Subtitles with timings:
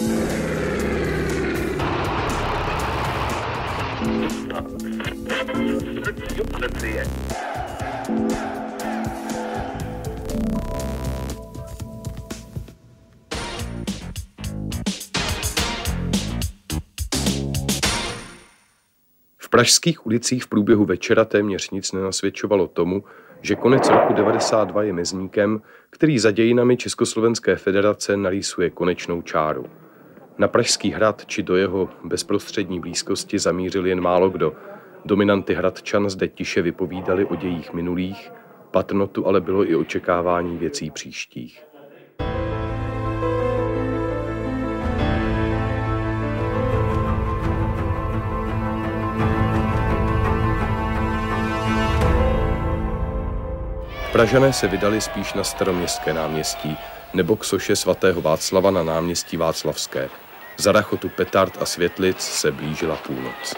[0.00, 0.06] V
[19.50, 23.04] pražských ulicích v průběhu večera téměř nic nenasvědčovalo tomu,
[23.42, 29.66] že konec roku 92 je mezníkem, který za dějinami Československé federace narýsuje konečnou čáru.
[30.40, 34.52] Na Pražský hrad či do jeho bezprostřední blízkosti zamířil jen málo kdo.
[35.04, 38.32] Dominanty Hradčan zde tiše vypovídali o dějích minulých,
[38.70, 41.64] patrnotu ale bylo i očekávání věcí příštích.
[54.12, 56.76] Pražané se vydali spíš na staroměstské náměstí
[57.14, 60.08] nebo k soše svatého Václava na náměstí Václavské.
[60.60, 63.54] Za rachotu petard a světlic se blížila půlnoc.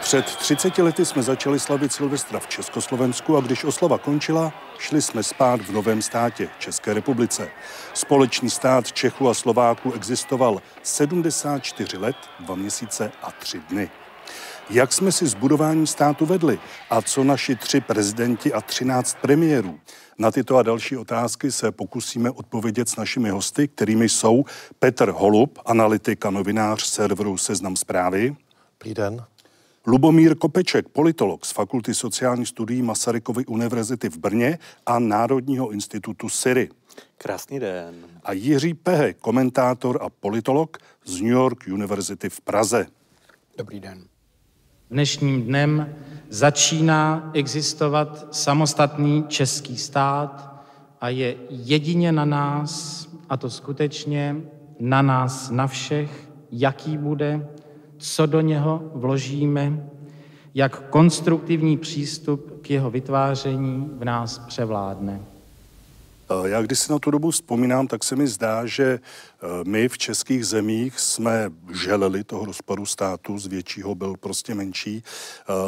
[0.00, 5.22] Před 30 lety jsme začali slavit Silvestra v Československu a když oslava končila, šli jsme
[5.22, 7.50] spát v novém státě, České republice.
[7.94, 13.90] Společný stát Čechů a Slováků existoval 74 let, 2 měsíce a 3 dny.
[14.72, 16.58] Jak jsme si s budováním státu vedli
[16.90, 19.80] a co naši tři prezidenti a 13 premiérů?
[20.18, 24.44] Na tyto a další otázky se pokusíme odpovědět s našimi hosty, kterými jsou
[24.78, 28.36] Petr Holub, analytik a novinář serveru Seznam zprávy.
[28.78, 29.24] Dobrý den.
[29.86, 36.68] Lubomír Kopeček, politolog z Fakulty sociálních studií Masarykovy univerzity v Brně a Národního institutu Syry.
[37.18, 37.94] Krásný den.
[38.24, 42.86] A Jiří Pehe, komentátor a politolog z New York University v Praze.
[43.58, 44.09] Dobrý den.
[44.90, 45.94] Dnešním dnem
[46.28, 50.64] začíná existovat samostatný český stát
[51.00, 54.36] a je jedině na nás, a to skutečně
[54.80, 57.48] na nás, na všech, jaký bude,
[57.98, 59.86] co do něho vložíme,
[60.54, 65.20] jak konstruktivní přístup k jeho vytváření v nás převládne.
[66.44, 68.98] Já když si na tu dobu vzpomínám, tak se mi zdá, že e,
[69.64, 75.02] my v českých zemích jsme želeli toho rozpadu státu, z většího byl prostě menší.
[75.02, 75.02] E,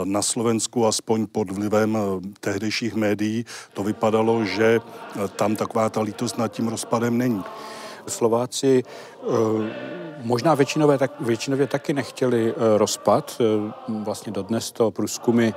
[0.05, 1.99] na Slovensku, aspoň pod vlivem
[2.41, 4.81] tehdejších médií, to vypadalo, že
[5.37, 7.45] tam taková ta lítost nad tím rozpadem není.
[8.09, 8.83] Slováci
[10.23, 13.41] možná většinově, tak, většinově taky nechtěli rozpad.
[13.89, 15.53] Vlastně dodnes to průzkumy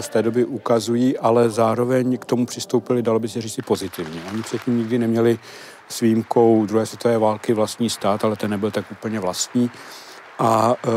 [0.00, 4.22] z té doby ukazují, ale zároveň k tomu přistoupili, dalo by se říct, pozitivně.
[4.32, 5.38] Oni předtím nikdy neměli
[5.88, 9.70] s výjimkou druhé světové války vlastní stát, ale ten nebyl tak úplně vlastní
[10.38, 10.88] a e,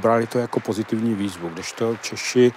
[0.00, 2.52] brali to jako pozitivní výzvu, kdežto Češi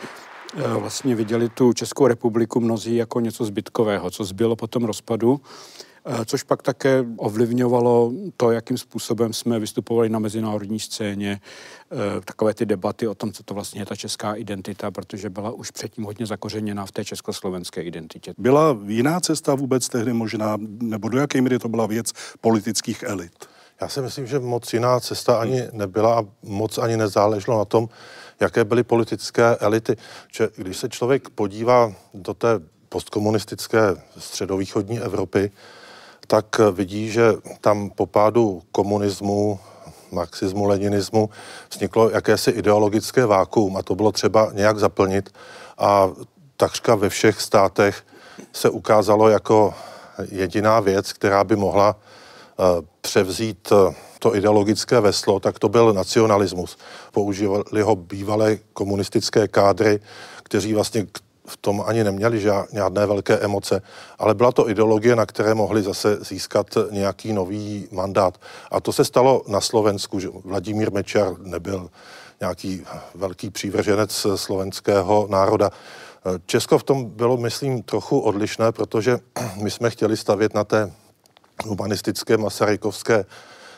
[0.58, 5.42] e, vlastně viděli tu Českou republiku mnozí jako něco zbytkového, co zbylo po tom rozpadu
[6.26, 11.42] což pak také ovlivňovalo to, jakým způsobem jsme vystupovali na mezinárodní scéně,
[11.92, 15.52] eh, takové ty debaty o tom, co to vlastně je ta česká identita, protože byla
[15.52, 18.34] už předtím hodně zakořeněná v té československé identitě.
[18.38, 22.12] Byla jiná cesta vůbec tehdy možná, nebo do jaké míry to byla věc
[22.42, 23.32] politických elit?
[23.82, 27.90] Já si myslím, že moc jiná cesta ani nebyla a moc ani nezáleželo na tom,
[28.40, 29.96] jaké byly politické elity.
[30.32, 32.48] Že když se člověk podívá do té
[32.90, 33.80] postkomunistické
[34.18, 35.52] středovýchodní Evropy,
[36.28, 39.60] tak vidí, že tam po pádu komunismu,
[40.12, 41.30] marxismu, leninismu
[41.74, 45.34] vzniklo jakési ideologické vákuum a to bylo třeba nějak zaplnit
[45.78, 46.10] a
[46.58, 48.04] takřka ve všech státech
[48.54, 49.74] se ukázalo jako
[50.32, 52.64] jediná věc, která by mohla eh,
[53.02, 56.78] převzít eh, to ideologické veslo, tak to byl nacionalismus.
[57.12, 60.00] Používali ho bývalé komunistické kádry,
[60.44, 61.06] kteří vlastně
[61.46, 63.82] v tom ani neměli žádné velké emoce,
[64.20, 68.42] ale byla to ideologie, na které mohli zase získat nějaký nový mandát.
[68.72, 71.90] A to se stalo na Slovensku, že Vladimír Mečar nebyl
[72.40, 72.84] nějaký
[73.16, 75.72] velký přívrženec slovenského národa.
[76.46, 79.20] Česko v tom bylo, myslím, trochu odlišné, protože
[79.62, 80.92] my jsme chtěli stavět na té
[81.66, 83.26] humanistické masarykovské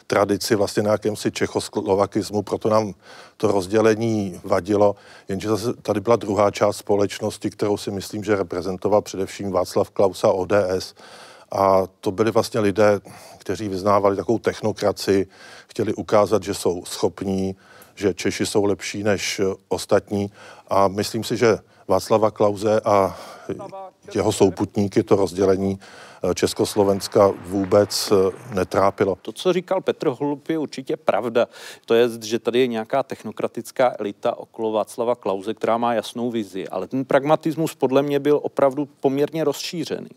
[0.08, 2.94] tradici vlastně na jakémsi čechoslovakismu, proto nám
[3.38, 4.96] to rozdělení vadilo,
[5.28, 10.32] jenže zase tady byla druhá část společnosti, kterou si myslím, že reprezentoval především Václav Klausa
[10.32, 10.96] ODS,
[11.52, 13.00] a to byli vlastně lidé,
[13.38, 15.28] kteří vyznávali takovou technokraci,
[15.68, 17.56] chtěli ukázat, že jsou schopní,
[17.96, 20.32] že Češi jsou lepší než ostatní.
[20.68, 21.58] A myslím si, že
[21.88, 23.18] Václava Klauze a
[24.16, 29.18] Jeho souputníky to rozdělení eh, Československa vůbec eh, netrápilo.
[29.22, 31.48] To, co říkal Petr Holub, je určitě pravda.
[31.86, 36.68] To je, že tady je nějaká technokratická elita okolo Václava Klauze, která má jasnou vizi,
[36.68, 40.10] ale ten pragmatismus podle mě byl opravdu poměrně rozšířený.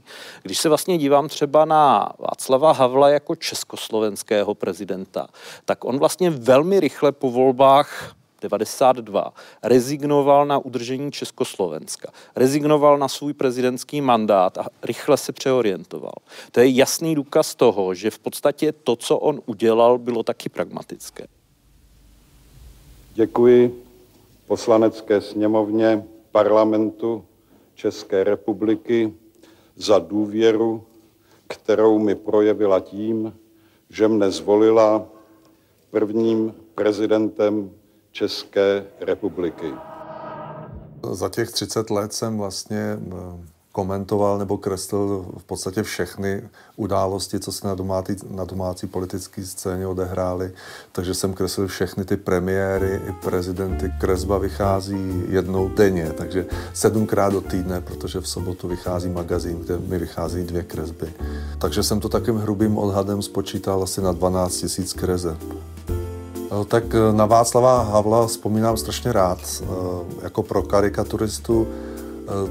[0.42, 5.26] Když se vlastně dívám třeba na Václava Havla jako československého prezidenta,
[5.64, 9.32] tak on vlastně velmi rychle po volbách 92
[9.62, 16.14] rezignoval na udržení Československa, rezignoval na svůj prezidentský mandát a rychle se přeorientoval.
[16.52, 21.26] To je jasný důkaz toho, že v podstatě to, co on udělal, bylo taky pragmatické.
[23.14, 23.84] Děkuji
[24.46, 27.24] poslanecké sněmovně parlamentu
[27.74, 29.14] České republiky
[29.76, 30.82] za důvěru,
[31.48, 33.34] kterou mi projevila tím,
[33.90, 35.06] že mne zvolila
[35.90, 37.70] prvním prezidentem
[38.12, 39.74] České republiky.
[41.12, 46.42] Za těch 30 let jsem vlastně eh, komentoval nebo kreslil v podstatě všechny
[46.76, 50.52] události, co se na domácí, na domácí politické scéně odehrály.
[50.92, 53.92] Takže jsem kreslil všechny ty premiéry i prezidenty.
[54.00, 59.98] Kresba vychází jednou denně, takže sedmkrát do týdne, protože v sobotu vychází magazín, kde mi
[59.98, 61.12] vychází dvě kresby.
[61.58, 65.38] Takže jsem to takým hrubým odhadem spočítal asi na 12 000 kreseb.
[66.50, 69.38] Eh, tak eh, na Václava Havla vzpomínám strašně rád.
[69.62, 69.66] Eh,
[70.22, 71.68] jako pro karikaturistu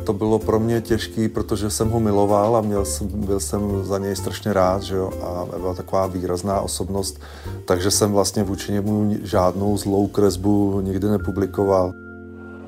[0.03, 3.97] to bylo pro mě těžký, protože jsem ho miloval a měl jsem, byl jsem za
[3.97, 7.19] něj strašně rád, že jo, a byla taková výrazná osobnost,
[7.65, 11.93] takže jsem vlastně vůči němu žádnou zlou kresbu nikdy nepublikoval.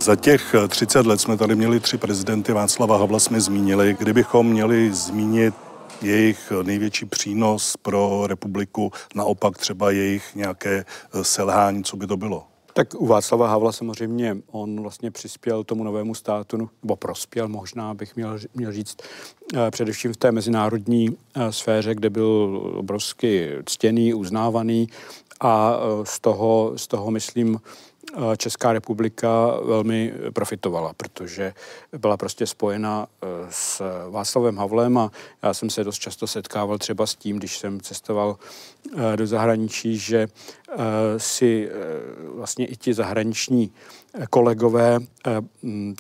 [0.04, 3.96] Za těch 30 let jsme tady měli tři prezidenty, Václava Havla jsme zmínili.
[4.00, 5.54] Kdybychom měli zmínit
[6.02, 12.44] jejich největší přínos pro republiku, naopak třeba jejich nějaké eh, selhání, co by to bylo?
[12.74, 18.16] Tak u Václava Havla samozřejmě on vlastně přispěl tomu novému státu, nebo prospěl možná, bych
[18.16, 18.98] měl, měl říct,
[19.56, 24.88] eh, především v té mezinárodní eh, sféře, kde byl obrovsky ctěný, uznávaný
[25.40, 27.60] a z toho, z toho myslím,
[28.38, 31.54] Česká republika velmi profitovala, protože
[31.98, 35.12] byla prostě spojena e, s Václavem Havlem a
[35.44, 38.38] já jsem se dost často setkával třeba s tím, když jsem cestoval
[39.14, 40.28] e, do zahraničí, že e,
[41.18, 41.70] si
[42.36, 43.74] vlastně i ti zahraniční
[44.30, 45.32] kolegové eh,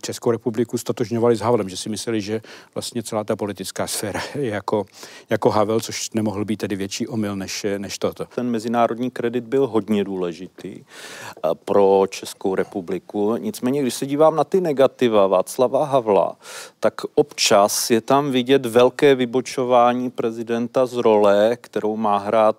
[0.01, 2.41] Českou republiku stotožňovali s Havlem, že si mysleli, že
[2.75, 4.85] vlastně celá ta politická sféra je jako,
[5.29, 8.25] jako Havel, což nemohl být tedy větší omyl než, než toto.
[8.25, 13.35] Ten mezinárodní kredit byl hodně důležitý eh, pro Českou republiku.
[13.35, 16.35] Nicméně, když se dívám na ty negativa Václava Havla,
[16.79, 22.57] tak občas je tam vidět velké vybočování prezidenta z role, kterou má hrát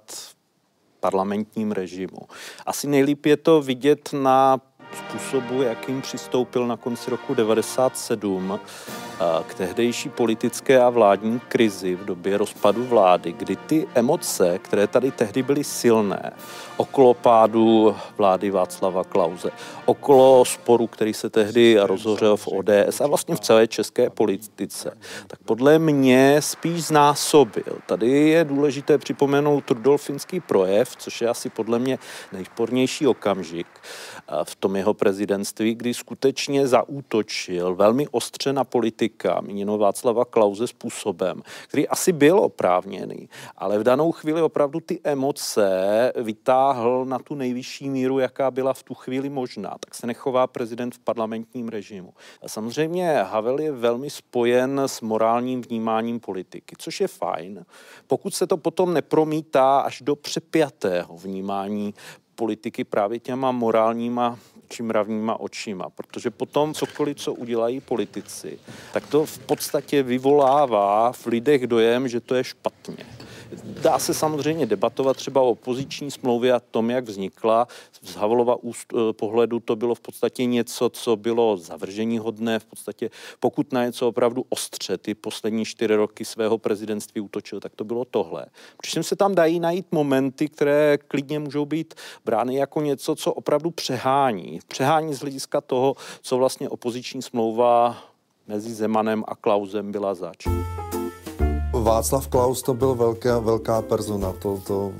[1.02, 2.18] parlamentním režimu.
[2.66, 4.60] Asi nejlíp je to vidět na
[4.98, 8.60] způsobu, jakým přistoupil na konci roku 97
[9.46, 15.10] k tehdejší politické a vládní krizi v době rozpadu vlády, kdy ty emoce, které tady
[15.10, 16.32] tehdy byly silné,
[16.76, 19.50] okolo pádu vlády Václava Klauze,
[19.84, 24.96] okolo sporu, který se tehdy rozhořel v ODS a vlastně v celé české politice,
[25.26, 27.78] tak podle mě spíš znásobil.
[27.86, 31.98] Tady je důležité připomenout Rudolfinský projev, což je asi podle mě
[32.32, 33.66] nejspornější okamžik
[34.44, 41.42] v tom jeho prezidentství, kdy skutečně zaútočil velmi ostře na politika, míněno Václava Klauze způsobem,
[41.68, 47.90] který asi byl oprávněný, ale v danou chvíli opravdu ty emoce vytáhl na tu nejvyšší
[47.90, 49.76] míru, jaká byla v tu chvíli možná.
[49.80, 52.14] Tak se nechová prezident v parlamentním režimu.
[52.42, 57.64] A samozřejmě Havel je velmi spojen s morálním vnímáním politiky, což je fajn,
[58.06, 61.94] pokud se to potom nepromítá až do přepjatého vnímání
[62.42, 68.58] politiky právě těma morálníma či mravníma očima, protože potom cokoliv, co udělají politici,
[68.92, 73.06] tak to v podstatě vyvolává v lidech dojem, že to je špatně.
[73.64, 77.68] Dá se samozřejmě debatovat třeba o opoziční smlouvě a tom, jak vznikla.
[78.02, 82.58] Z Havlova úst, eh, pohledu to bylo v podstatě něco, co bylo zavržení hodné.
[82.58, 87.72] V podstatě pokud na něco opravdu ostře ty poslední čtyři roky svého prezidentství útočil, tak
[87.76, 88.46] to bylo tohle.
[88.80, 91.94] Přičem se tam dají najít momenty, které klidně můžou být
[92.24, 94.58] brány jako něco, co opravdu přehání.
[94.68, 98.04] Přehání z hlediska toho, co vlastně opoziční smlouva
[98.46, 100.46] mezi Zemanem a Klausem byla zač.
[101.82, 104.32] Václav Klaus to byl velká, velká persona.
[104.32, 104.92] To, to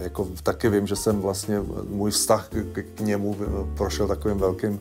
[0.00, 3.36] jako taky vím, že jsem vlastně, můj vztah k, k němu
[3.76, 4.80] prošel takovým velkým,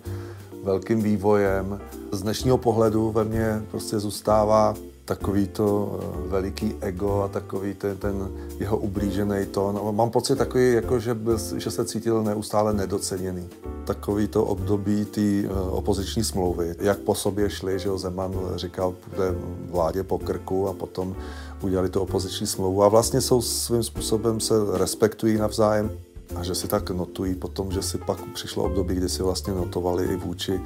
[0.64, 1.82] velkým vývojem.
[2.12, 4.74] Z dnešního pohledu ve mně prostě zůstává
[5.08, 9.96] takový to eh, veliký ego a takový ten, ten jeho ublížený tón.
[9.96, 13.48] Mám pocit takový, jako že, byl, že se cítil neustále nedoceněný.
[13.86, 18.92] Takový to období té eh, opoziční smlouvy, jak po sobě šli, že jo, Zeman říkal,
[18.92, 19.36] půjde
[19.72, 21.16] vládě po krku a potom
[21.62, 25.92] udělali tu opoziční smlouvu a vlastně jsou svým způsobem se respektují navzájem
[26.36, 30.06] a že si tak notují potom, že si pak přišlo období, kdy si vlastně notovali
[30.06, 30.60] i vůči,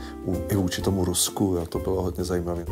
[0.49, 2.65] i vůči tomu Rusku a to bylo hodně zajímavé.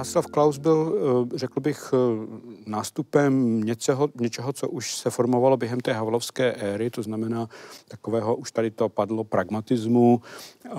[0.00, 0.94] Václav Klaus byl,
[1.34, 2.26] eh, řekl bych, eh,
[2.66, 7.48] nástupem něčeho, něčeho, co už se formovalo během té havlovské éry, to znamená
[7.88, 10.20] takového, už tady to padlo, pragmatismu,
[10.64, 10.70] eh,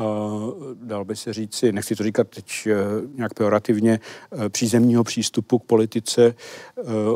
[0.74, 2.68] dal by se říci, nechci to říkat teď
[3.16, 4.00] nějak pejorativně,
[4.50, 6.34] přízemního přístupu k politice.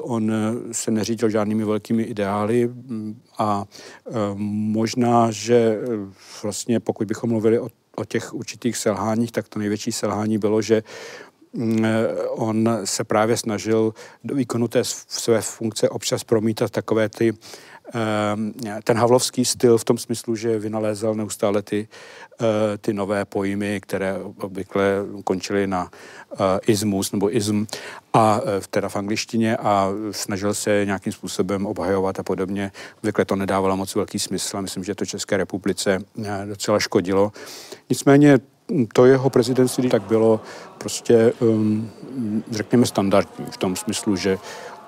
[0.02, 0.32] On
[0.72, 3.66] se neřídil žádnými velkými ideály mm, a
[4.78, 5.80] možná, že
[6.44, 10.84] vlastně pokud bychom mluvili o o těch určitých selháních, tak to největší selhání bylo, že
[12.30, 13.94] on se právě snažil
[14.24, 17.34] do výkonu té své funkce občas promítat takové ty
[17.94, 21.88] ehm, ten havlovský styl v tom smyslu, že vynalézal neustále ty,
[22.42, 24.84] eh, ty nové pojmy, které obvykle
[25.24, 25.90] končily na
[26.34, 27.64] eh, ismus nebo ism,
[28.14, 32.72] a eh, teda v angličtině a snažil se nějakým způsobem obhajovat a podobně.
[32.98, 36.00] Obvykle to nedávalo moc velký smysl a myslím, že to České republice
[36.46, 37.32] docela škodilo.
[37.90, 38.40] Nicméně
[38.94, 40.42] to jeho prezidentství tak bylo
[40.78, 41.90] prostě, um,
[42.52, 44.38] řekněme, standardní v tom smyslu, že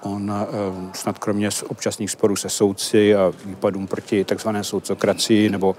[0.01, 5.75] on um, snad kromě občasných sporů se soudci a výpadům proti takzvané soudcokracii nebo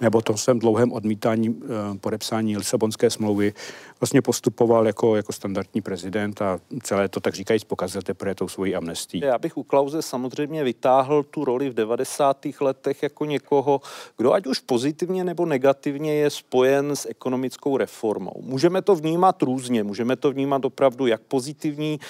[0.00, 3.54] nebo tom svém dlouhém odmítání eh, podepsání Lisabonské smlouvy
[4.00, 8.74] vlastně postupoval jako, jako standardní prezident a celé to tak říkajíc pokazil teprve tou svojí
[8.74, 9.20] amnestí.
[9.20, 12.46] Já bych u Klauze samozřejmě vytáhl tu roli v 90.
[12.60, 13.80] letech jako někoho,
[14.16, 18.34] kdo ať už pozitivně nebo negativně je spojen s ekonomickou reformou.
[18.40, 22.00] Můžeme to vnímat různě, můžeme to vnímat opravdu jak pozitivní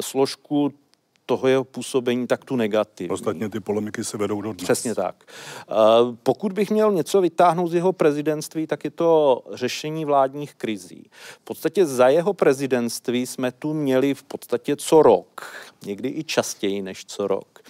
[0.00, 0.72] složku
[1.30, 3.10] toho jeho působení, tak tu negativní.
[3.10, 4.64] Ostatně ty polemiky se vedou do dnes.
[4.64, 5.24] Přesně tak.
[6.22, 11.10] Pokud bych měl něco vytáhnout z jeho prezidentství, tak je to řešení vládních krizí.
[11.12, 15.54] V podstatě za jeho prezidentství jsme tu měli v podstatě co rok,
[15.86, 17.60] někdy i častěji než co rok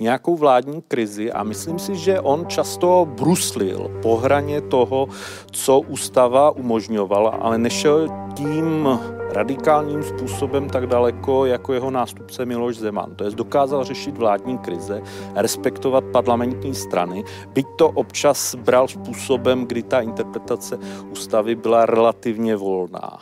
[0.00, 5.08] nějakou vládní krizi a myslím si, že on často bruslil po hraně toho,
[5.50, 8.88] co ústava umožňovala, ale nešel tím
[9.34, 13.14] radikálním způsobem tak daleko jako jeho nástupce Miloš Zeman.
[13.14, 15.02] To je dokázal řešit vládní krize,
[15.34, 20.78] respektovat parlamentní strany, byť to občas bral způsobem, kdy ta interpretace
[21.10, 23.18] ústavy byla relativně volná.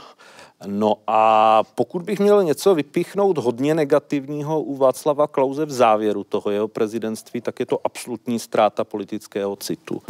[0.67, 6.51] No a pokud bych měl něco vypíchnout hodně negativního u Václava Klauze v závěru toho
[6.51, 10.03] jeho prezidentství, tak je to absolutní ztráta politického citu.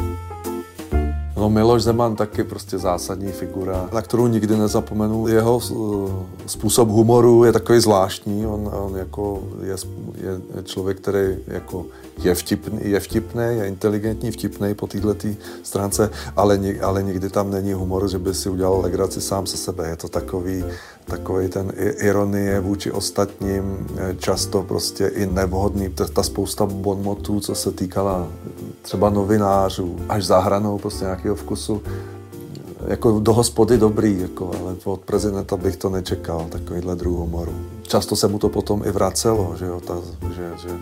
[1.43, 5.29] No Miloš Zeman taky prostě zásadní figura, na kterou nikdy nezapomenu.
[5.29, 8.47] Jeho eh, způsob humoru je takový zvláštní.
[8.47, 9.75] On, on jako je,
[10.17, 11.87] je člověk, který jako
[12.23, 15.29] je vtipný, je vtipný, je inteligentní, vtipný po této
[15.63, 19.89] stránce, ale, ale nikdy tam není humor, že by si udělal legraci sám se sebe.
[19.89, 20.65] Je to takový,
[21.05, 25.89] takový ten ironie vůči ostatním, eh, často prostě i nevhodný.
[26.13, 28.29] Ta spousta bonmotů, co se týkala
[28.83, 31.83] třeba novinářů, až za hranou prostě nějakého vkusu,
[32.87, 37.53] jako do hospody dobrý, jako, ale od prezidenta bych to nečekal, takovýhle druh humoru.
[37.83, 39.95] Často se mu to potom i vracelo, že, jo, ta,
[40.35, 40.79] že, že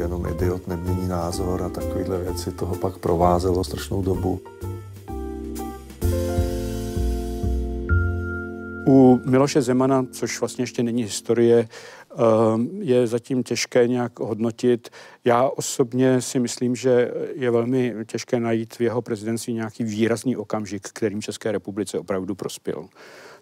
[0.00, 4.40] jenom idiot nemění názor a takovéhle věci toho pak provázelo strašnou dobu.
[8.86, 11.68] U Miloše Zemana, což vlastně ještě není historie,
[12.78, 14.88] je zatím těžké nějak hodnotit.
[15.24, 20.88] Já osobně si myslím, že je velmi těžké najít v jeho prezidentství nějaký výrazný okamžik,
[20.88, 22.88] kterým České republice opravdu prospěl.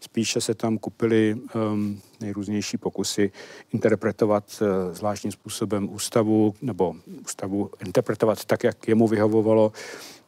[0.00, 1.36] Spíše se tam kupily
[1.72, 3.32] um, nejrůznější pokusy
[3.72, 9.72] interpretovat uh, zvláštním způsobem ústavu, nebo ústavu interpretovat tak, jak jemu vyhovovalo.
[9.74, 10.19] Eh,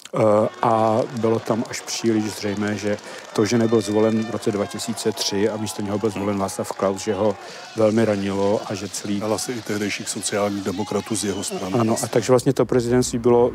[0.62, 2.96] a bylo tam až příliš zřejmé, že
[3.32, 7.14] to, že nebyl zvolen v roce 2003 a místo něho byl zvolen Václav Klaus, že
[7.14, 7.36] ho
[7.76, 9.20] velmi ranilo a že celý...
[9.20, 11.74] Hlasy i tehdejších sociálních demokratů z jeho strany.
[11.78, 13.52] Ano, a takže vlastně to prezidentství bylo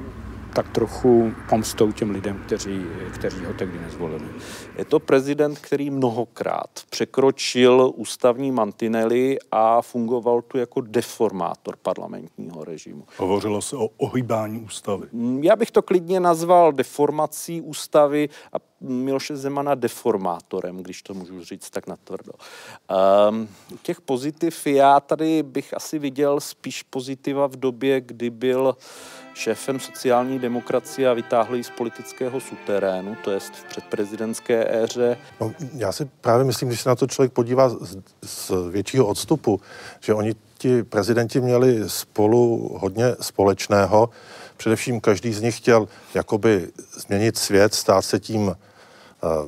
[0.58, 2.82] tak trochu pomstou těm lidem, kteří,
[3.14, 4.26] kteří ho tehdy nezvolili.
[4.78, 13.04] Je to prezident, který mnohokrát překročil ústavní mantinely a fungoval tu jako deformátor parlamentního režimu.
[13.18, 15.08] Hovořilo se o ohýbání ústavy.
[15.12, 21.44] Mm, já bych to klidně nazval deformací ústavy a Miloše Zemana deformátorem, když to můžu
[21.44, 22.32] říct tak natvrdo.
[23.30, 23.50] Um,
[23.82, 28.76] těch pozitiv já tady bych asi viděl spíš pozitiva v době, kdy byl
[29.38, 35.18] šéfem sociální demokracie a vytáhl ji z politického suterénu, to jest v předprezidentské éře.
[35.42, 39.62] No, já si právě myslím, když se na to člověk podívá z, z většího odstupu,
[40.00, 44.10] že oni ti prezidenti měli spolu hodně společného.
[44.58, 48.56] Především každý z nich chtěl jakoby změnit svět, stát se tím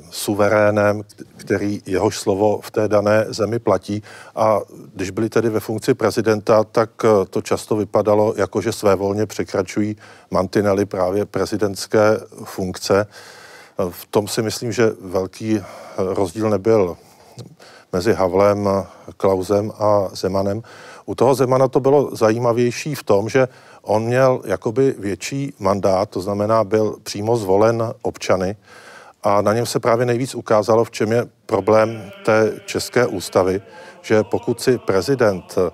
[0.10, 1.02] suverénem,
[1.38, 4.04] který jehož slovo v té dané zemi platí.
[4.36, 4.60] A
[4.96, 9.26] když byli tedy ve funkci prezidenta, tak eh, to často vypadalo jako, že své volně
[9.26, 9.96] překračují
[10.32, 13.08] mantinely právě prezidentské funkce.
[13.08, 15.62] Eh, v tom si myslím, že velký
[15.98, 16.98] rozdíl nebyl
[17.94, 18.70] mezi Havlem,
[19.18, 20.62] Klausem a Zemanem.
[21.06, 23.48] U toho Zemana to bylo zajímavější v tom, že
[23.82, 28.56] on měl jakoby větší mandát, to znamená byl přímo zvolen občany,
[29.24, 33.62] a na něm se právě nejvíc ukázalo, v čem je problém té české ústavy,
[34.02, 35.72] že pokud si prezident eh,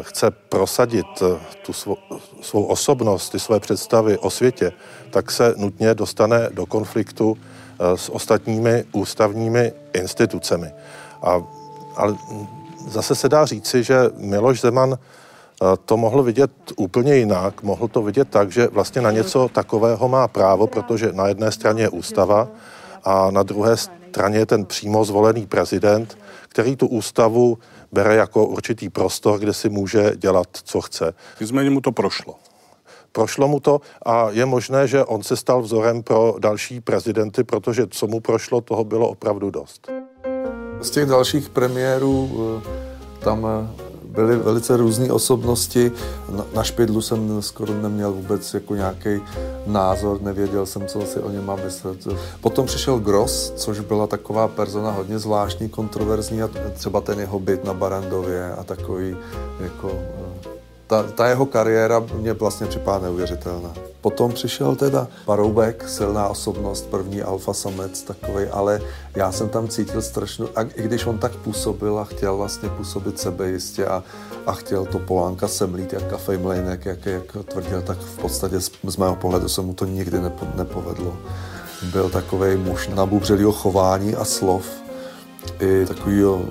[0.00, 1.96] chce prosadit eh, tu svou,
[2.40, 4.72] svou osobnost, ty své představy o světě,
[5.10, 10.72] tak se nutně dostane do konfliktu eh, s ostatními ústavními institucemi.
[11.22, 11.42] A,
[11.96, 12.16] ale
[12.88, 14.98] zase se dá říci, že Miloš Zeman
[15.84, 17.62] to mohl vidět úplně jinak.
[17.62, 21.82] Mohl to vidět tak, že vlastně na něco takového má právo, protože na jedné straně
[21.82, 22.48] je ústava
[23.04, 26.18] a na druhé straně je ten přímo zvolený prezident,
[26.48, 27.58] který tu ústavu
[27.92, 31.14] bere jako určitý prostor, kde si může dělat, co chce.
[31.40, 32.34] Nicméně mu to prošlo.
[33.12, 37.86] Prošlo mu to a je možné, že on se stal vzorem pro další prezidenty, protože
[37.90, 39.90] co mu prošlo, toho bylo opravdu dost.
[40.80, 43.83] Z těch dalších premiérů eh, tam eh,
[44.14, 45.92] byly velice různé osobnosti.
[46.30, 49.20] Na, na Špidlu jsem skoro neměl vůbec jako nějaký
[49.66, 51.98] názor, nevěděl jsem, co si o něm mám myslet.
[52.40, 57.64] Potom přišel Gross, což byla taková persona hodně zvláštní, kontroverzní a třeba ten jeho byt
[57.64, 59.16] na Barandově a takový
[59.60, 59.90] jako
[60.86, 63.72] ta, ta jeho kariéra mě vlastně připadá neuvěřitelná.
[64.00, 68.80] Potom přišel teda Paroubek, silná osobnost, první alfa samec takový, ale
[69.16, 73.18] já jsem tam cítil strašnou, a i když on tak působil a chtěl vlastně působit
[73.18, 74.02] sebejistě a,
[74.46, 78.70] a chtěl to Polánka semlít jak kafej mlejnek, jak, jak tvrdil, tak v podstatě z,
[78.86, 81.16] z mého pohledu se mu to nikdy nepo, nepovedlo.
[81.92, 84.66] Byl takový muž nabubřelého chování a slov,
[85.60, 86.42] i takovýho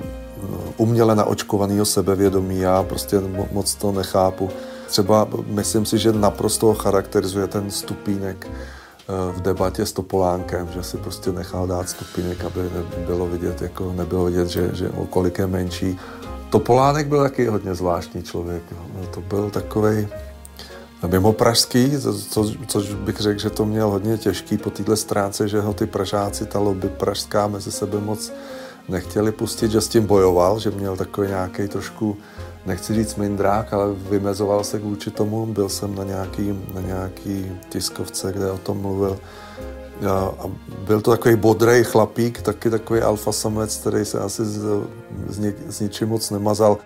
[0.78, 2.60] uměle naočkovaného sebevědomí.
[2.60, 3.22] Já prostě
[3.52, 4.50] moc to nechápu.
[4.88, 10.98] Třeba myslím si, že naprosto charakterizuje ten stupínek eh, v debatě s Topolánkem, že si
[10.98, 12.60] prostě nechal dát stupínek, aby
[12.98, 16.00] nebylo vidět, jako nebylo vidět, že, že o kolik je menší.
[16.50, 18.64] Topolánek byl taky hodně zvláštní člověk.
[18.72, 20.08] No, to byl takový
[21.08, 21.92] mimo pražský,
[22.30, 25.86] co, což bych řekl, že to měl hodně těžký po této stránce, že ho ty
[25.86, 28.32] Pražáci, ta lobby pražská mezi sebe moc
[28.90, 32.18] nechtěli pustit, že s tím bojoval, že měl takový nějaký trošku,
[32.66, 35.46] nechci říct mindrák, ale vymezoval se vůči tomu.
[35.46, 39.20] Byl jsem na nějaký, na nějaký tiskovce, kde o tom mluvil.
[40.10, 40.44] A
[40.86, 45.80] byl to takový bodrej chlapík, taky takový alfa samec, který se asi s, ně, s
[45.80, 46.78] ničím moc nemazal.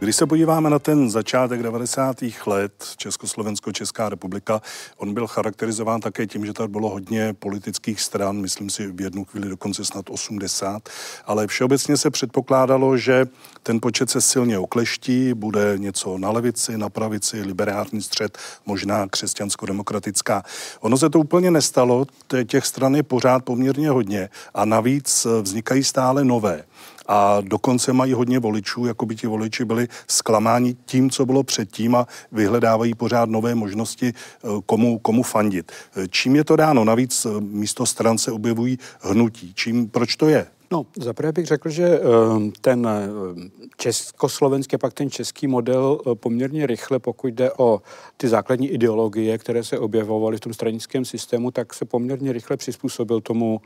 [0.00, 2.16] Když se podíváme na ten začátek 90.
[2.46, 4.62] let Československo-Česká republika,
[4.96, 9.24] on byl charakterizován také tím, že tady bylo hodně politických stran, myslím si v jednu
[9.24, 10.88] chvíli dokonce snad 80,
[11.24, 13.26] ale všeobecně se předpokládalo, že
[13.62, 20.42] ten počet se silně okleští, bude něco na levici, na pravici, liberální střed, možná křesťansko-demokratická.
[20.80, 22.06] Ono se to úplně nestalo,
[22.46, 26.64] těch stran je pořád poměrně hodně a navíc vznikají stále nové
[27.10, 31.94] a dokonce mají hodně voličů, jako by ti voliči byli zklamáni tím, co bylo předtím
[31.94, 35.72] a vyhledávají pořád nové možnosti, eh, komu, komu fandit.
[35.96, 36.84] Eh, čím je to dáno?
[36.84, 39.52] Navíc eh, místo stran se objevují hnutí.
[39.54, 40.46] Čím, proč to je?
[40.72, 42.00] No, zaprvé bych řekl, že
[42.60, 42.88] ten
[43.76, 47.82] československý, pak ten český model poměrně rychle, pokud jde o
[48.16, 53.20] ty základní ideologie, které se objevovaly v tom stranickém systému, tak se poměrně rychle přizpůsobil
[53.20, 53.60] tomu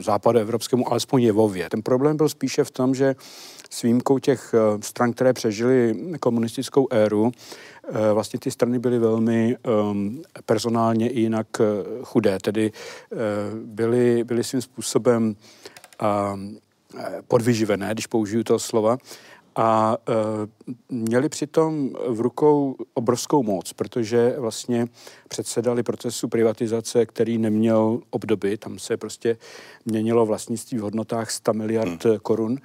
[0.00, 1.68] západoevropskému, alespoň jevově.
[1.70, 3.14] Ten problém byl spíše v tom, že
[3.70, 7.32] s výjimkou těch eh, stran, které přežily komunistickou éru,
[7.88, 9.56] eh, vlastně ty strany byly velmi
[10.46, 11.46] personálně i jinak
[12.02, 12.72] chudé, tedy
[13.64, 15.36] byly, byly svým způsobem
[17.28, 18.98] podvyživené, když použiju to slova,
[19.56, 20.12] a e,
[20.88, 24.86] měli přitom v rukou obrovskou moc, protože vlastně
[25.28, 29.36] předsedali procesu privatizace, který neměl obdoby, tam se prostě
[29.86, 32.18] měnilo vlastnictví v hodnotách 100 miliard hmm.
[32.22, 32.58] korun.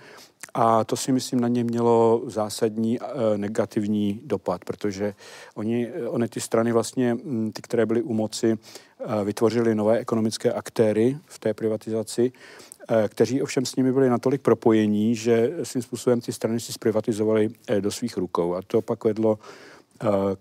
[0.54, 5.14] A to si myslím na ně mělo zásadní e, negativní dopad, protože
[5.56, 7.18] oni, oni ty strany vlastně,
[7.54, 12.32] ty, které byly u moci, e, vytvořili nové ekonomické aktéry v té privatizaci
[13.08, 17.92] kteří ovšem s nimi byli natolik propojení, že svým způsobem ty strany si zprivatizovaly do
[17.92, 18.56] svých rukou.
[18.56, 19.40] A to pak vedlo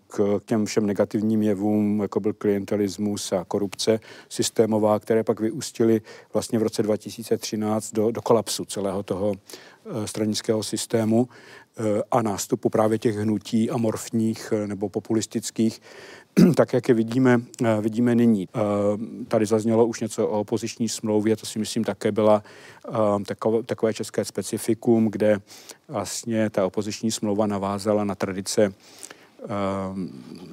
[0.08, 6.00] k těm všem negativním jevům, jako byl klientelismus a korupce systémová, které pak vyústily
[6.32, 11.59] vlastně v roce 2013 do, do kolapsu celého toho eh, stranického systému eh,
[12.10, 15.82] a nástupu právě těch hnutí amorfních eh, nebo populistických,
[16.54, 17.40] tak jak je vidíme,
[17.80, 18.48] vidíme nyní.
[19.28, 22.42] Tady zaznělo už něco o opoziční smlouvě, to si myslím také byla
[23.66, 25.38] takové, české specifikum, kde
[25.88, 28.72] vlastně ta opoziční smlouva navázala na tradice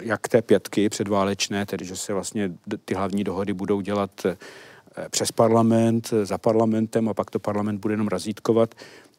[0.01, 2.51] jak té pětky předválečné, tedy že se vlastně
[2.85, 4.37] ty hlavní dohody budou dělat eh,
[5.09, 8.75] přes parlament, za parlamentem a pak to parlament bude jenom razítkovat,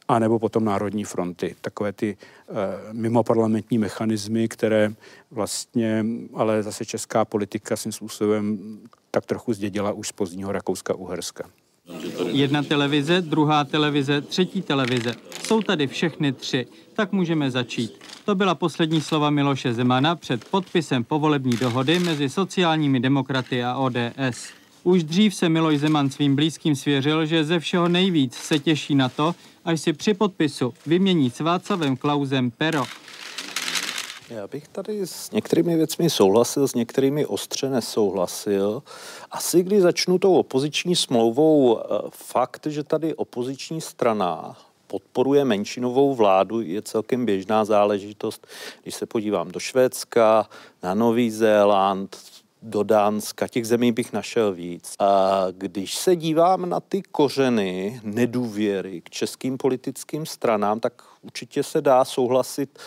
[0.09, 1.57] anebo potom národní fronty.
[1.61, 2.16] Takové ty
[2.49, 2.57] uh,
[2.92, 4.92] mimoparlamentní mechanismy, které
[5.31, 8.59] vlastně, ale zase česká politika svým způsobem
[9.11, 11.44] tak trochu zdědila už z pozdního Rakouska-Uherska.
[12.27, 15.14] Jedna televize, druhá televize, třetí televize.
[15.47, 18.01] Jsou tady všechny tři, tak můžeme začít.
[18.25, 24.49] To byla poslední slova Miloše Zemana před podpisem povolební dohody mezi sociálními demokraty a ODS.
[24.83, 29.09] Už dřív se Miloš Zeman svým blízkým svěřil, že ze všeho nejvíc se těší na
[29.09, 29.35] to,
[29.68, 32.85] až si při podpisu vymění s Václavem Klausem pero.
[34.31, 38.83] Já bych tady s některými věcmi souhlasil, s některými ostře nesouhlasil.
[39.31, 46.61] Asi když začnu tou opoziční smlouvou, eh, fakt, že tady opoziční strana podporuje menšinovou vládu,
[46.61, 48.46] je celkem běžná záležitost.
[48.83, 50.48] Když se podívám do Švédska,
[50.83, 52.16] na Nový Zéland,
[52.62, 54.94] do Dánska, těch zemí bych našel víc.
[54.99, 60.92] A když se dívám na ty kořeny nedůvěry k českým politickým stranám, tak
[61.23, 62.79] určitě se dá souhlasit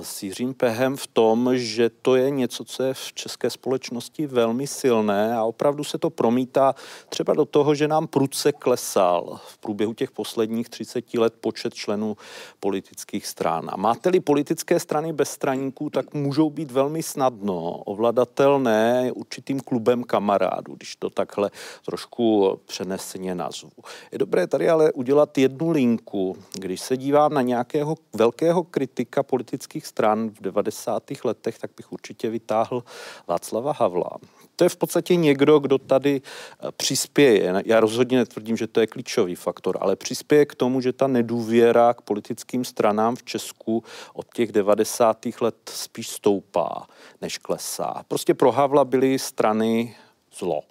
[0.00, 4.66] s Jiřím Pehem v tom, že to je něco, co je v české společnosti velmi
[4.66, 6.74] silné a opravdu se to promítá
[7.08, 12.16] třeba do toho, že nám prudce klesal v průběhu těch posledních 30 let počet členů
[12.60, 13.70] politických stran.
[13.72, 20.74] A máte-li politické strany bez straníků, tak můžou být velmi snadno ovladatelné určitým klubem kamarádů,
[20.74, 21.50] když to takhle
[21.84, 23.70] trošku přeneseně nazvu.
[24.12, 29.49] Je dobré tady ale udělat jednu linku, když se dívám na nějakého velkého kritika politického
[29.50, 31.02] politických stran v 90.
[31.24, 32.84] letech, tak bych určitě vytáhl
[33.26, 34.10] Václava Havla.
[34.56, 37.62] To je v podstatě někdo, kdo tady eh, přispěje.
[37.66, 41.94] Já rozhodně netvrdím, že to je klíčový faktor, ale přispěje k tomu, že ta nedůvěra
[41.94, 43.84] k politickým stranám v Česku
[44.14, 45.26] od těch 90.
[45.40, 46.86] let spíš stoupá,
[47.20, 48.04] než klesá.
[48.08, 49.96] Prostě pro Havla byly strany
[50.38, 50.62] zlo.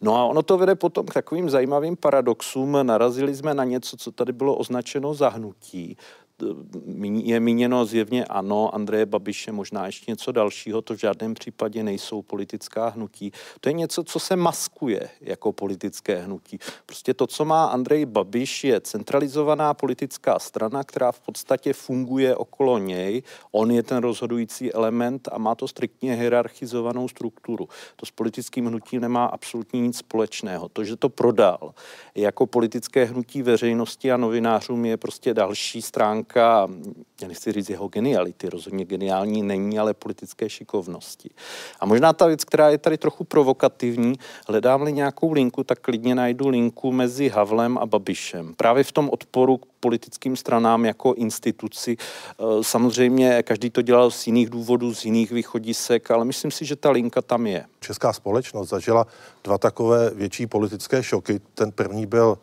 [0.00, 2.78] No a ono to vede potom k takovým zajímavým paradoxům.
[2.82, 5.96] Narazili jsme na něco, co tady bylo označeno za hnutí
[7.22, 12.22] je míněno zjevně ano, Andreje Babiše, možná ještě něco dalšího, to v žádném případě nejsou
[12.22, 13.32] politická hnutí.
[13.60, 16.58] To je něco, co se maskuje jako politické hnutí.
[16.86, 22.78] Prostě to, co má Andrej Babiš, je centralizovaná politická strana, která v podstatě funguje okolo
[22.78, 23.22] něj.
[23.52, 27.68] On je ten rozhodující element a má to striktně hierarchizovanou strukturu.
[27.96, 30.68] To s politickým hnutím nemá absolutně nic společného.
[30.68, 31.74] To, že to prodal
[32.14, 36.68] jako politické hnutí veřejnosti a novinářům je prostě další stránka stránka,
[37.22, 41.30] já nechci říct jeho geniality, rozhodně geniální není, ale politické šikovnosti.
[41.80, 44.14] A možná ta věc, která je tady trochu provokativní,
[44.48, 48.54] hledám-li nějakou linku, tak klidně najdu linku mezi Havlem a Babišem.
[48.54, 51.96] Právě v tom odporu k politickým stranám jako instituci.
[51.98, 56.76] Eh, samozřejmě každý to dělal z jiných důvodů, z jiných východisek, ale myslím si, že
[56.76, 57.64] ta linka tam je.
[57.80, 59.06] Česká společnost zažila
[59.44, 61.40] dva takové větší politické šoky.
[61.54, 62.38] Ten první byl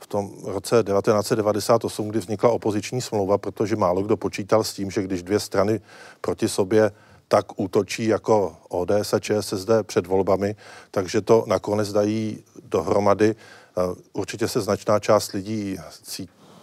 [0.00, 5.02] v tom roce 1998, kdy vznikla opoziční smlouva, protože málo kdo počítal s tím, že
[5.02, 5.80] když dvě strany
[6.20, 6.92] proti sobě
[7.28, 10.56] tak útočí jako ODS a ČSSD před volbami,
[10.90, 13.30] takže to nakonec dají dohromady.
[13.30, 15.78] Eh, určitě se značná část lidí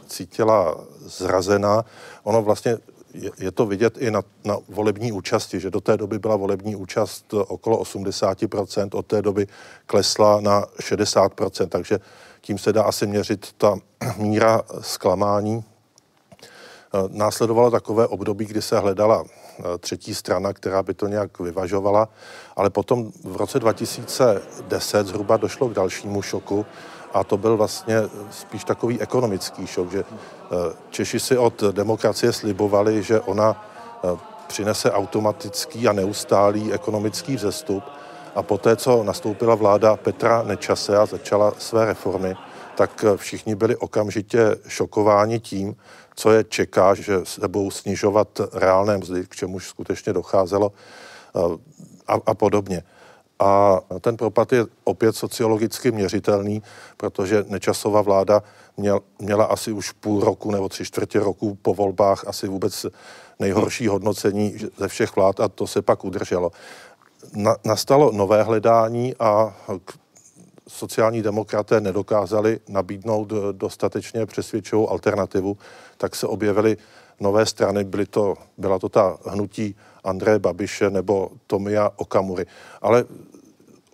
[0.07, 1.85] cítila zrazená.
[2.23, 2.77] Ono vlastně
[3.37, 7.33] je to vidět i na, na volební účasti, že do té doby byla volební účast
[7.33, 9.47] okolo 80%, od té doby
[9.85, 11.99] klesla na 60%, takže
[12.47, 13.75] tím se dá asi měřit ta
[14.17, 15.63] míra zklamání.
[15.63, 22.09] Eh, následovalo takové období, kdy se hledala eh, třetí strana, která by to nějak vyvažovala,
[22.55, 26.65] ale potom v roce 2010 zhruba došlo k dalšímu šoku
[27.13, 27.95] a to byl vlastně
[28.31, 33.65] spíš takový ekonomický šok, že eh, Češi si od demokracie slibovali, že ona
[34.47, 37.83] přinese automatický a neustálý ekonomický vzestup
[38.37, 42.35] a poté, co nastoupila vláda Petra Nečase a začala své reformy,
[42.75, 45.75] tak všichni byli okamžitě šokováni tím,
[46.15, 50.71] co je čeká, že se budou snižovat reálné mzdy, k čemuž skutečně docházelo
[51.35, 51.39] eh,
[52.07, 52.83] a, a podobně.
[53.39, 56.63] A ten propad je opět sociologicky měřitelný,
[56.97, 58.43] protože nečasová vláda
[58.77, 62.85] měl, měla asi už půl roku nebo tři čtvrtě roku po volbách asi vůbec
[63.39, 66.51] nejhorší hodnocení ze všech vlád a to se pak udrželo.
[67.33, 69.55] Na, nastalo nové hledání a
[70.67, 75.57] sociální demokraté nedokázali nabídnout dostatečně přesvědčivou alternativu,
[75.97, 76.77] tak se objevily
[77.19, 82.45] nové strany, byly to, byla to ta hnutí Andreje Babiše nebo Tomia Okamury.
[82.81, 83.05] Ale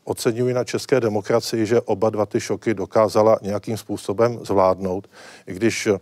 [0.04, 5.10] oceňuji na české demokracii, že oba dva ty šoky dokázala nějakým způsobem zvládnout,
[5.48, 5.98] i když uh,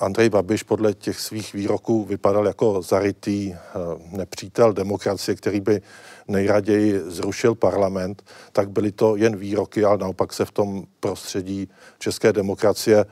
[0.00, 5.82] Andrej Babiš podle těch svých výroků vypadal jako zarytý uh, nepřítel demokracie, který by
[6.28, 12.32] nejraději zrušil parlament, tak byly to jen výroky, ale naopak se v tom prostředí české
[12.32, 13.04] demokracie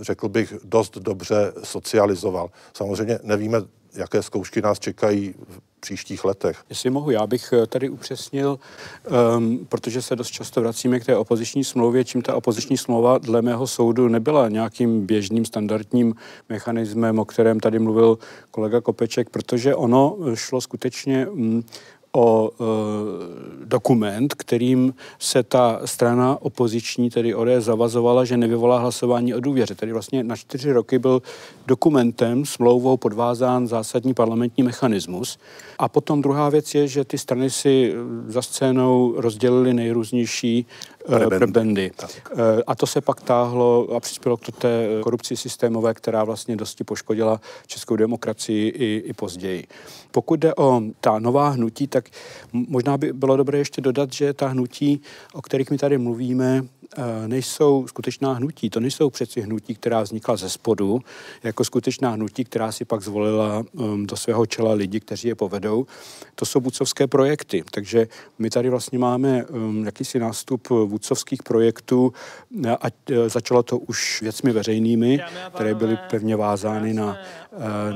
[0.00, 2.50] řekl bych, dost dobře socializoval.
[2.74, 3.58] Samozřejmě nevíme,
[3.94, 6.64] jaké zkoušky nás čekají v příštích letech.
[6.68, 8.58] Jestli mohu, já bych eh, tady upřesnil,
[9.36, 13.42] um, protože se dost často vracíme k té opoziční smlouvě, čím ta opoziční smlouva dle
[13.42, 16.14] mého soudu nebyla nějakým běžným standardním
[16.48, 18.18] mechanismem, o kterém tady mluvil
[18.50, 21.64] kolega Kopeček, protože ono šlo skutečně um,
[22.12, 22.64] o e,
[23.64, 29.74] dokument, kterým se ta strana opoziční, tedy ODS, zavazovala, že nevyvolá hlasování o důvěře.
[29.74, 31.22] Tedy vlastně na čtyři roky byl
[31.66, 35.38] dokumentem, smlouvou podvázán zásadní parlamentní mechanismus.
[35.80, 37.94] A potom druhá věc je, že ty strany si
[38.26, 40.66] za scénou rozdělily nejrůznější
[41.06, 41.38] prebendy.
[41.38, 41.90] prebendy.
[42.66, 47.40] A to se pak táhlo a přispělo k té korupci systémové, která vlastně dosti poškodila
[47.66, 49.66] českou demokracii i, i později.
[50.10, 52.08] Pokud jde o ta nová hnutí, tak
[52.52, 55.00] možná by bylo dobré ještě dodat, že ta hnutí,
[55.32, 56.79] o kterých my tady mluvíme, Eh,
[57.26, 58.70] nejsou skutečná hnutí.
[58.70, 61.00] To nejsou přeci hnutí, která vznikla ze spodu,
[61.42, 65.86] jako skutečná hnutí, která si pak zvolila um, do svého čela lidi, kteří je povedou.
[66.34, 67.64] To jsou vůdcovské projekty.
[67.70, 72.12] Takže my tady vlastně máme um, jakýsi nástup vůdcovských projektů,
[72.64, 75.20] eh, ať uh, začalo to už věcmi veřejnými,
[75.54, 77.16] které byly pevně vázány na,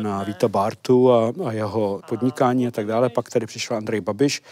[0.02, 3.08] na Víta Bartu a, a jeho podnikání a tak dále.
[3.08, 4.42] Pak tady přišel Andrej Babiš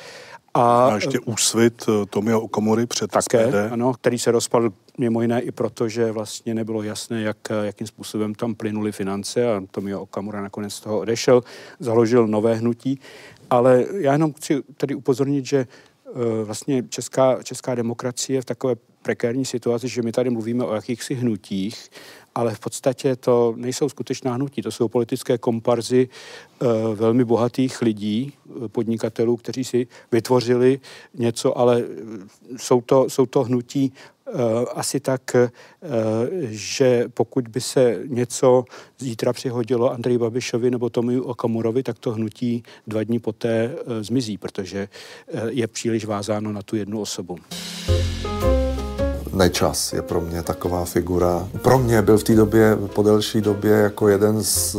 [0.54, 3.54] a, a ještě úsvit eh, Tomia Okamury před také, SPD.
[3.72, 8.34] ano, který se rozpadl mimo jiné i proto, že vlastně nebylo jasné, jak, jakým způsobem
[8.34, 11.42] tam plynuly finance a Tomio Okamura nakonec z toho odešel,
[11.80, 13.00] založil nové hnutí.
[13.50, 15.66] Ale já jenom chci tady upozornit, že
[16.44, 21.90] vlastně česká, česká demokracie v takové prekérní situaci, že my tady mluvíme o jakýchsi hnutích,
[22.34, 28.32] ale v podstatě to nejsou skutečná hnutí, to jsou politické komparzy e, velmi bohatých lidí,
[28.32, 30.80] eh, podnikatelů, kteří si vytvořili
[31.14, 33.92] něco, ale eh, jsou to, jsou to hnutí
[34.74, 35.36] asi tak,
[36.48, 38.64] že pokud by se něco
[38.98, 44.88] zítra přihodilo Andrej Babišovi nebo Tomiu Okamurovi, tak to hnutí dva dní poté zmizí, protože
[45.48, 47.38] je příliš vázáno na tu jednu osobu.
[49.32, 51.48] Nečas je pro mě taková figura.
[51.62, 54.76] Pro mě byl v té době, po delší době, jako jeden z,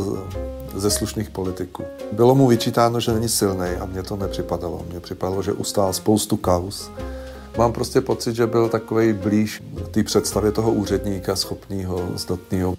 [0.74, 1.84] ze slušných politiků.
[2.12, 4.82] Bylo mu vyčítáno, že není silný a mně to nepřipadalo.
[4.90, 6.90] Mně připadalo, že ustál spoustu kaus.
[7.58, 12.74] Mám prostě pocit, že byl takový blíž té představě toho úředníka, schopného, zdatného.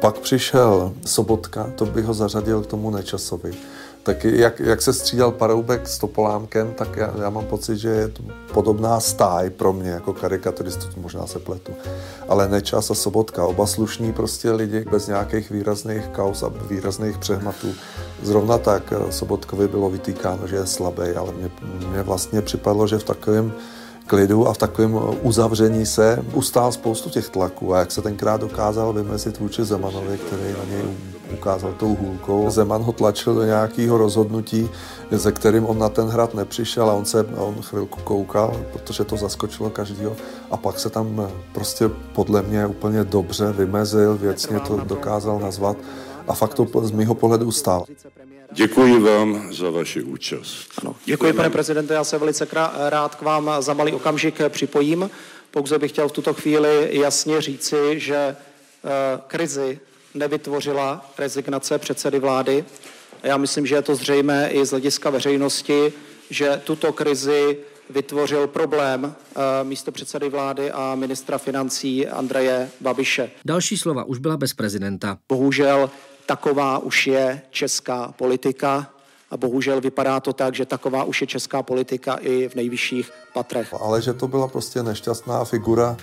[0.00, 3.52] Pak přišel Sobotka, to bych ho zařadil k tomu Nečasovi
[4.14, 8.08] tak jak, jak se střídal Paroubek s Topolámkem, tak já, já mám pocit, že je
[8.08, 11.72] to podobná stáj pro mě jako karikaturistu, možná se pletu.
[12.28, 17.68] Ale Nečas a Sobotka, oba slušní prostě lidi bez nějakých výrazných kaus a výrazných přehmatů.
[18.22, 21.50] Zrovna tak eh, Sobotkovi bylo vytýkáno, že je slabý, ale mně,
[21.88, 23.52] mně vlastně připadlo, že v takovém
[24.06, 28.40] klidu a v takovém eh, uzavření se ustál spoustu těch tlaků a jak se tenkrát
[28.40, 30.82] dokázal vymezit vůči Zemanovi, který na něj
[31.32, 32.50] ukázal tou hůlkou.
[32.50, 34.70] Zeman ho tlačil do nějakého rozhodnutí,
[35.10, 39.16] ze kterým on na ten hrad nepřišel a on se on chvilku koukal, protože to
[39.16, 40.16] zaskočilo každýho
[40.50, 45.76] a pak se tam eh, prostě podle mě úplně dobře vymezil, věcně to dokázal nazvat
[46.28, 47.84] a fakt to z mého pohledu stál.
[48.52, 50.68] Děkuji vám za vaši účast.
[50.82, 51.94] Ano, děkuji, pane prezidente.
[51.94, 52.46] Já se velice
[52.88, 55.10] rád k vám za malý okamžik připojím.
[55.50, 58.36] Pouze bych chtěl v tuto chvíli jasně říci, že eh,
[59.26, 59.80] krizi
[60.14, 62.64] nevytvořila rezignace předsedy vlády.
[63.22, 65.92] Já myslím, že je to zřejmé i z hlediska veřejnosti,
[66.30, 67.58] že tuto krizi
[67.90, 73.30] vytvořil problém eh, místo předsedy vlády a ministra financí Andreje Babiše.
[73.44, 75.18] Další slova už byla bez prezidenta.
[75.28, 75.90] Bohužel
[76.26, 78.90] taková už je česká politika
[79.30, 83.74] a bohužel vypadá to tak, že taková už je česká politika i v nejvyšších patrech.
[83.80, 85.96] Ale že to byla prostě nešťastná figura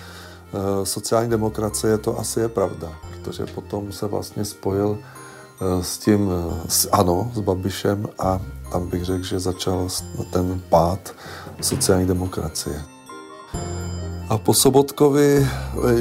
[0.84, 4.98] sociální demokracie, to asi je pravda, protože potom se vlastně spojil
[5.80, 6.30] s tím,
[6.68, 8.40] s, ano, s Babišem a
[8.72, 9.88] tam bych řekl, že začal
[10.32, 11.14] ten pád
[11.60, 12.82] sociální demokracie.
[14.28, 15.48] A po Sobotkovi,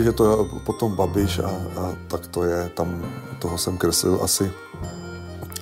[0.04, 3.06] že to je potom Babiš a, a tak to je, tam
[3.40, 4.52] toho jsem kreslil asi,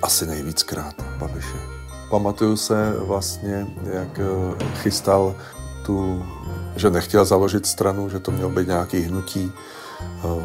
[0.02, 1.56] asi nejvíckrát Babiše.
[2.10, 4.20] Pamatuju se vlastně, jak
[4.74, 5.34] chystal
[5.86, 6.24] tu,
[6.76, 9.52] že nechtěl založit stranu, že to mělo být nějaký hnutí,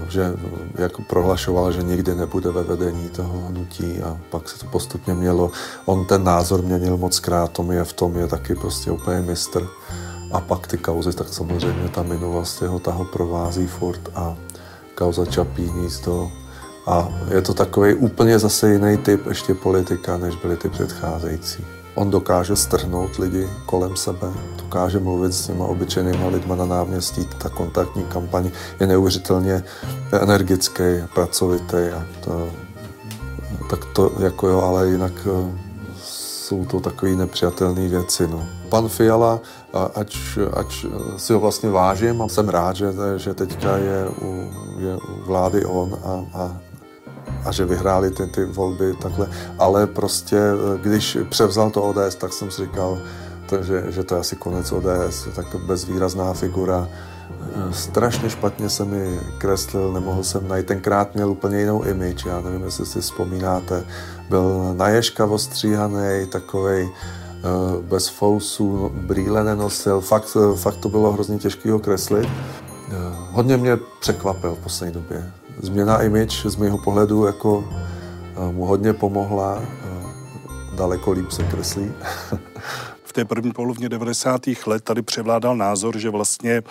[0.09, 0.33] že
[0.75, 5.51] jako prohlašoval, že nikdy nebude ve vedení toho hnutí a pak se to postupně mělo,
[5.85, 9.67] on ten názor měnil moc krát, Tom je v tom je taky prostě úplně mistr.
[10.31, 14.35] A pak ty kauzy, tak samozřejmě ta minulost jeho taho provází furt a
[14.95, 16.31] kauza Čapí hnízdo.
[16.87, 21.80] A je to takový úplně zase jiný typ ještě politika, než byly ty předcházející.
[21.95, 27.27] On dokáže strhnout lidi kolem sebe, dokáže mluvit s těma obyčejnýma lidma na náměstí.
[27.37, 29.63] Ta kontaktní kampaň je neuvěřitelně
[30.21, 32.49] energický, pracovitý a to,
[33.69, 35.57] tak to jako jo, ale jinak eh,
[36.51, 38.27] jsou to takové nepřijatelné věci.
[38.27, 38.47] No.
[38.69, 39.39] Pan Fiala,
[39.95, 40.17] ať,
[40.53, 40.85] ať
[41.17, 45.65] si ho vlastně vážím a jsem rád, že, že teďka je u, je u vlády
[45.65, 46.57] on a, a
[47.45, 49.27] a že vyhráli ty, ty volby takhle.
[49.59, 50.41] Ale prostě,
[50.81, 53.01] když převzal to ODS, tak jsem si říkal,
[53.61, 56.87] že, že to je asi konec ODS, tak bezvýrazná figura.
[57.71, 60.65] Strašně špatně se mi kreslil, nemohl jsem najít.
[60.65, 63.83] Tenkrát měl úplně jinou image, já nevím, jestli si vzpomínáte.
[64.29, 67.41] Byl naježkavo stříhaný, takovej eh,
[67.81, 72.27] bez fousů, brýle nenosil, fakt, fakt to bylo hrozně těžké ho kreslit.
[72.27, 72.93] Eh,
[73.31, 78.93] hodně mě překvapil v poslední době změna image z mého pohledu jako eh, mu hodně
[78.93, 79.59] pomohla.
[79.61, 80.01] Eh,
[80.77, 81.91] daleko líp se kreslí.
[83.11, 84.41] v té první polovině 90.
[84.65, 86.63] let tady převládal názor, že vlastně e,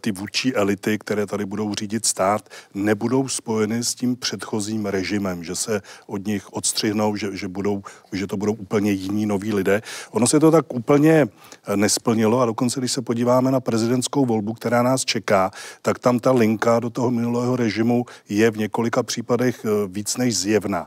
[0.00, 5.56] ty vůči elity, které tady budou řídit stát, nebudou spojeny s tím předchozím režimem, že
[5.56, 9.82] se od nich odstřihnou, že, že, budou, že to budou úplně jiní noví lidé.
[10.10, 14.52] Ono se to tak úplně e, nesplnilo a dokonce, když se podíváme na prezidentskou volbu,
[14.52, 15.50] která nás čeká,
[15.82, 20.36] tak tam ta linka do toho minulého režimu je v několika případech e, víc než
[20.36, 20.86] zjevná.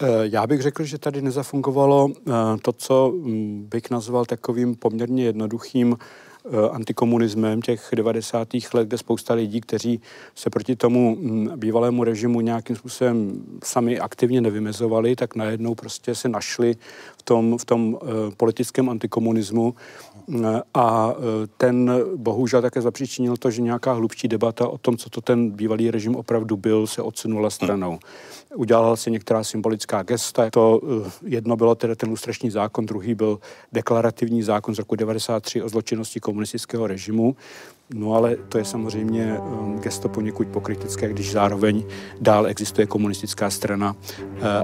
[0.00, 2.32] Eh, já bych řekl, že tady nezafungovalo eh,
[2.62, 8.48] to, co mm, bych nazval takovým poměrně jednoduchým eh, antikomunismem těch 90.
[8.74, 10.00] let, kde spousta lidí, kteří
[10.34, 16.28] se proti tomu mm, bývalému režimu nějakým způsobem sami aktivně nevymezovali, tak najednou prostě se
[16.28, 16.76] našli
[17.18, 17.98] v tom, v tom
[18.36, 19.74] politickém antikomunismu
[20.74, 21.14] a
[21.56, 25.90] ten bohužel také zapříčinil to, že nějaká hlubší debata o tom, co to ten bývalý
[25.90, 27.98] režim opravdu byl, se odsunula stranou
[28.54, 30.50] udělal si některá symbolická gesta.
[30.50, 33.38] To eh, jedno bylo tedy ten lustrační zákon, druhý byl
[33.72, 37.36] deklarativní zákon z roku 93 o zločinnosti komunistického režimu.
[37.94, 39.36] No ale to je samozřejmě
[39.80, 41.84] gesto poněkud pokrytické, když zároveň
[42.20, 43.96] dál existuje komunistická strana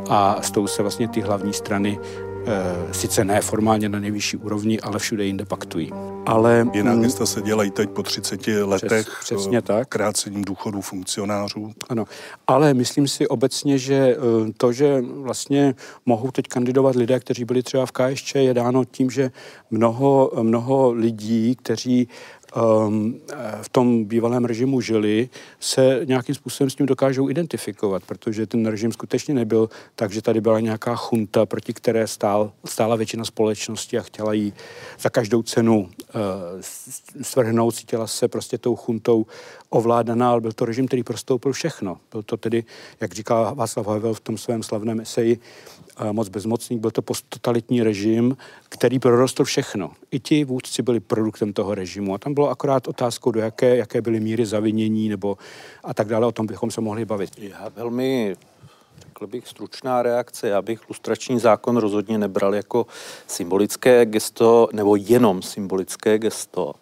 [0.08, 1.98] a s tou se vlastně ty hlavní strany
[2.92, 5.90] sice ne formálně na nejvyšší úrovni, ale všude jinde paktují.
[6.26, 9.88] Ale, Jiná města mm, se dělají teď po 30 letech přes, přesně tak.
[9.88, 11.72] krácením důchodů funkcionářů.
[11.88, 12.04] Ano,
[12.46, 14.16] ale myslím si obecně, že e,
[14.56, 15.74] to, že vlastně
[16.06, 19.30] mohou teď kandidovat lidé, kteří byli třeba v KSČ, je dáno tím, že
[19.70, 22.08] mnoho, mnoho lidí, kteří
[23.62, 25.28] v tom bývalém režimu žili,
[25.60, 30.40] se nějakým způsobem s ním dokážou identifikovat, protože ten režim skutečně nebyl tak, že tady
[30.40, 34.52] byla nějaká chunta, proti které stál, stála většina společnosti a chtěla jí
[35.00, 35.90] za každou cenu uh,
[37.22, 39.26] svrhnout, cítila se prostě tou chuntou
[39.70, 41.98] ovládaná, ale byl to režim, který prostoupil všechno.
[42.12, 42.64] Byl to tedy,
[43.00, 45.38] jak říká Václav Havel v tom svém slavném eseji,
[46.12, 48.36] moc bezmocný, byl to posttotalitní režim,
[48.68, 49.90] který prorostl všechno.
[50.10, 54.02] I ti vůdci byli produktem toho režimu a tam bylo akorát otázkou, do jaké, jaké
[54.02, 55.38] byly míry zavinění nebo
[55.84, 57.30] a tak dále, o tom bychom se mohli bavit.
[57.38, 58.36] Já velmi
[59.14, 60.48] řekl bych, stručná reakce.
[60.48, 62.86] Já bych lustrační zákon rozhodně nebral jako
[63.26, 66.74] symbolické gesto, nebo jenom symbolické gesto.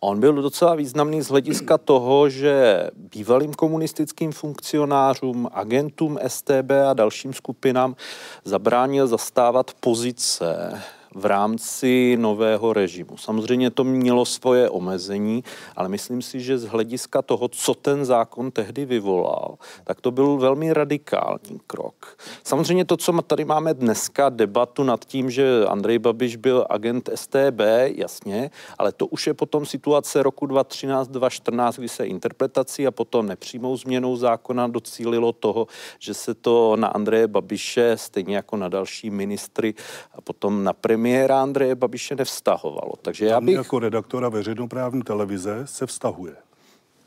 [0.00, 7.32] On byl docela významný z hlediska toho, že bývalým komunistickým funkcionářům, agentům STB a dalším
[7.32, 7.96] skupinám
[8.44, 10.82] zabránil zastávat pozice
[11.14, 13.16] v rámci nového režimu.
[13.16, 15.44] Samozřejmě to mělo svoje omezení,
[15.76, 20.36] ale myslím si, že z hlediska toho, co ten zákon tehdy vyvolal, tak to byl
[20.36, 22.16] velmi radikální krok.
[22.44, 27.60] Samozřejmě to, co tady máme dneska, debatu nad tím, že Andrej Babiš byl agent STB,
[27.84, 33.26] jasně, ale to už je potom situace roku 2013, 2014, kdy se interpretací a potom
[33.26, 35.66] nepřímou změnou zákona docílilo toho,
[35.98, 39.74] že se to na Andreje Babiše, stejně jako na další ministry
[40.14, 42.92] a potom na premiéra premiéra Andreje Babiše nevztahovalo.
[43.02, 43.54] Takže já bych...
[43.54, 46.36] Jako redaktora veřejnoprávní televize se vztahuje.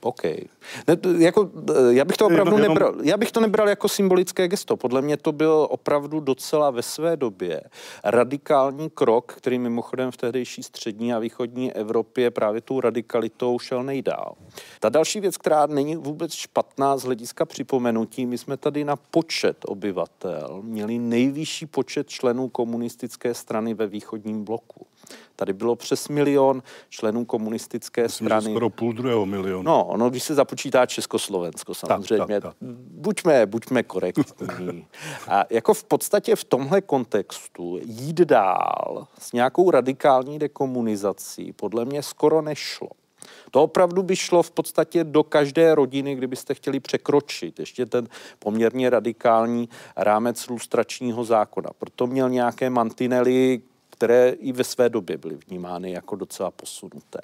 [0.02, 0.24] OK.
[0.88, 1.50] Ne, jako,
[1.90, 4.78] já, bych to opravdu jenom, nebral, já bych to nebral jako symbolické gesto.
[4.78, 7.62] Podle mě to byl opravdu docela ve své době
[8.04, 14.34] radikální krok, který mimochodem v tehdejší střední a východní Evropě právě tou radikalitou šel nejdál.
[14.80, 19.58] Ta další věc, která není vůbec špatná z hlediska připomenutí, my jsme tady na počet
[19.65, 24.87] obyvatel měli nejvyšší počet členů komunistické strany ve východním bloku.
[25.36, 28.50] Tady bylo přes milion členů komunistické Myslím, strany.
[28.52, 29.64] skoro půl druhého milionu.
[29.64, 32.18] No, ono, když se započítá Československo, samozřejmě.
[32.18, 32.56] Tak, tak, tak.
[32.92, 34.86] Buďme, buďme korektní.
[35.28, 42.04] A jako v podstatě v tomhle kontextu jít dál s nějakou radikální dekomunizací podle mě
[42.04, 42.90] skoro nešlo.
[43.52, 48.08] To opravdu by šlo v podstatě do každé rodiny, kdybyste chtěli překročit ještě ten
[48.40, 51.70] poměrně radikální rámec lustračního zákona.
[51.80, 53.62] Proto měl nějaké mantinely,
[53.98, 57.19] které i ve své době byly vnímány jako docela posunuté.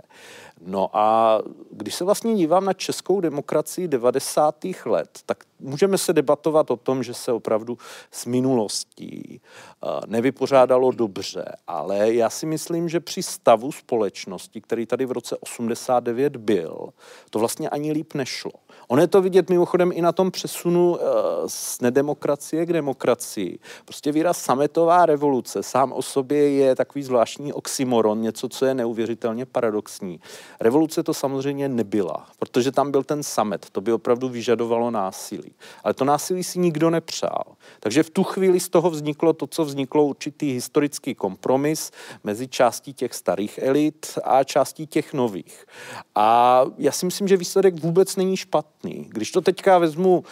[0.66, 1.40] No a
[1.72, 4.66] když se vlastně dívám na českou demokracii 90.
[4.86, 7.78] let, tak můžeme se debatovat o tom, že se opravdu
[8.12, 15.06] s minulostí eh, nevypořádalo dobře, ale já si myslím, že při stavu společnosti, který tady
[15.06, 16.90] v roce 89 byl,
[17.30, 18.52] to vlastně ani líp nešlo.
[18.88, 21.04] Ono je to vidět mimochodem i na tom přesunu eh,
[21.48, 23.60] z nedemokracie k demokracii.
[23.86, 29.46] Prostě výraz sametová revoluce sám o sobě je takový zvláštní oxymoron, něco, co je neuvěřitelně
[29.46, 30.20] paradoxní.
[30.60, 35.56] Revoluce to samozřejmě nebyla, protože tam byl ten samet, to by opravdu vyžadovalo násilí.
[35.84, 37.44] Ale to násilí si nikdo nepřál.
[37.80, 41.92] Takže v tu chvíli z toho vzniklo to, co vzniklo určitý historický kompromis
[42.24, 45.66] mezi částí těch starých elit a částí těch nových.
[46.16, 49.06] A já si myslím, že výsledek vůbec není špatný.
[49.10, 50.24] Když to teďka vezmu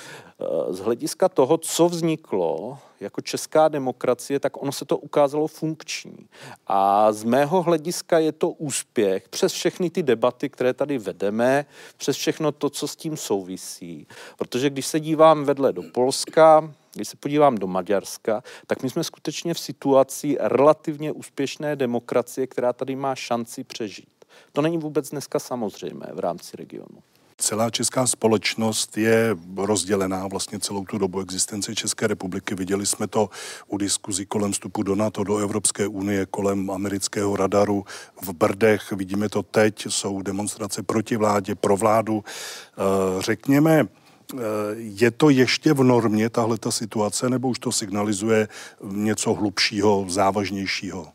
[0.69, 6.27] z hlediska toho, co vzniklo jako česká demokracie, tak ono se to ukázalo funkční.
[6.67, 11.65] A z mého hlediska je to úspěch přes všechny ty debaty, které tady vedeme,
[11.97, 14.07] přes všechno to, co s tím souvisí.
[14.37, 19.03] Protože když se dívám vedle do Polska, když se podívám do Maďarska, tak my jsme
[19.03, 24.25] skutečně v situaci relativně úspěšné demokracie, která tady má šanci přežít.
[24.53, 27.03] To není vůbec dneska samozřejmé v rámci regionu
[27.51, 32.55] celá česká společnost je rozdělená vlastně celou tu dobu existence České republiky.
[32.55, 33.29] Viděli jsme to
[33.67, 37.85] u diskuzí kolem vstupu do NATO, do Evropské unie, kolem amerického radaru
[38.21, 38.91] v Brdech.
[38.91, 42.23] Vidíme to teď, jsou demonstrace proti vládě, pro vládu.
[42.23, 44.37] Eh, řekněme, eh,
[44.75, 48.47] je to ještě v normě tahle ta situace, nebo už to signalizuje
[48.83, 51.07] něco hlubšího, závažnějšího?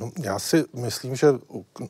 [0.00, 1.26] No, já si myslím, že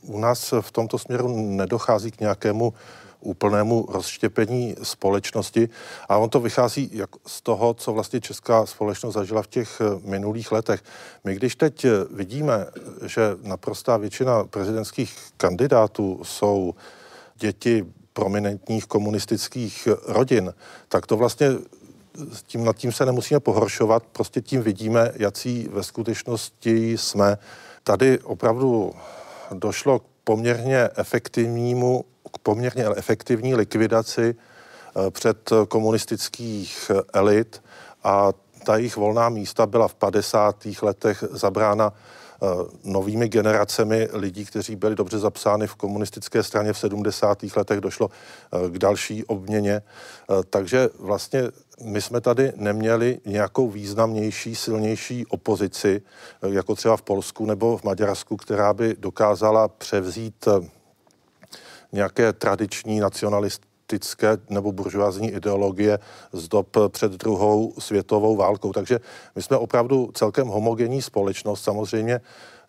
[0.02, 2.74] u nás v tomto směru nedochází k nějakému
[3.20, 5.68] úplnému rozštěpení společnosti.
[6.08, 10.08] A on to vychází jak z toho, co vlastně česká společnost zažila v těch eh,
[10.10, 10.82] minulých letech.
[11.24, 12.66] My když teď eh, vidíme,
[13.06, 16.74] že naprostá většina prezidentských kandidátů jsou
[17.36, 20.54] děti prominentních komunistických rodin,
[20.88, 21.48] tak to vlastně
[22.46, 27.38] tím nad tím se nemusíme pohoršovat, prostě tím vidíme, jací ve skutečnosti jsme.
[27.84, 28.92] Tady opravdu
[29.54, 32.04] došlo k poměrně efektivnímu
[32.42, 37.62] poměrně efektivní likvidaci eh, před komunistických elit
[38.04, 38.32] a
[38.64, 40.66] ta jejich volná místa byla v 50.
[40.82, 42.46] letech zabrána eh,
[42.84, 47.42] novými generacemi lidí, kteří byli dobře zapsány v komunistické straně v 70.
[47.56, 49.82] letech, došlo eh, k další obměně.
[50.50, 51.42] Takže vlastně
[51.84, 56.02] my jsme tady neměli nějakou významnější, silnější opozici,
[56.42, 60.48] jako třeba v Polsku nebo v Maďarsku, která by dokázala převzít
[61.92, 65.98] nějaké tradiční nacionalistické nebo buržoázní ideologie
[66.32, 68.72] z dob před druhou světovou válkou.
[68.72, 69.00] Takže
[69.34, 71.62] my jsme opravdu celkem homogenní společnost.
[71.62, 72.20] Samozřejmě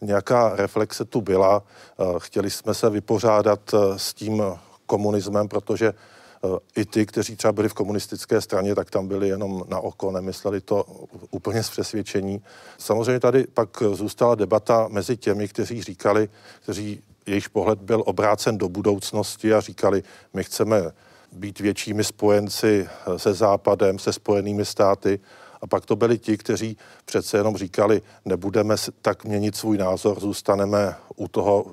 [0.01, 1.63] nějaká reflexe tu byla.
[1.63, 4.43] Eh, chtěli jsme se vypořádat eh, s tím
[4.85, 9.63] komunismem, protože eh, i ty, kteří třeba byli v komunistické straně, tak tam byli jenom
[9.67, 10.85] na oko, nemysleli to
[11.31, 12.41] úplně z přesvědčení.
[12.77, 16.29] Samozřejmě tady pak zůstala debata mezi těmi, kteří říkali,
[16.61, 20.03] kteří jejich pohled byl obrácen do budoucnosti a říkali,
[20.33, 20.91] my chceme
[21.31, 25.19] být většími spojenci se Západem, se spojenými státy.
[25.61, 30.95] A pak to byli ti, kteří přece jenom říkali, nebudeme tak měnit svůj názor, zůstaneme
[31.15, 31.65] u toho,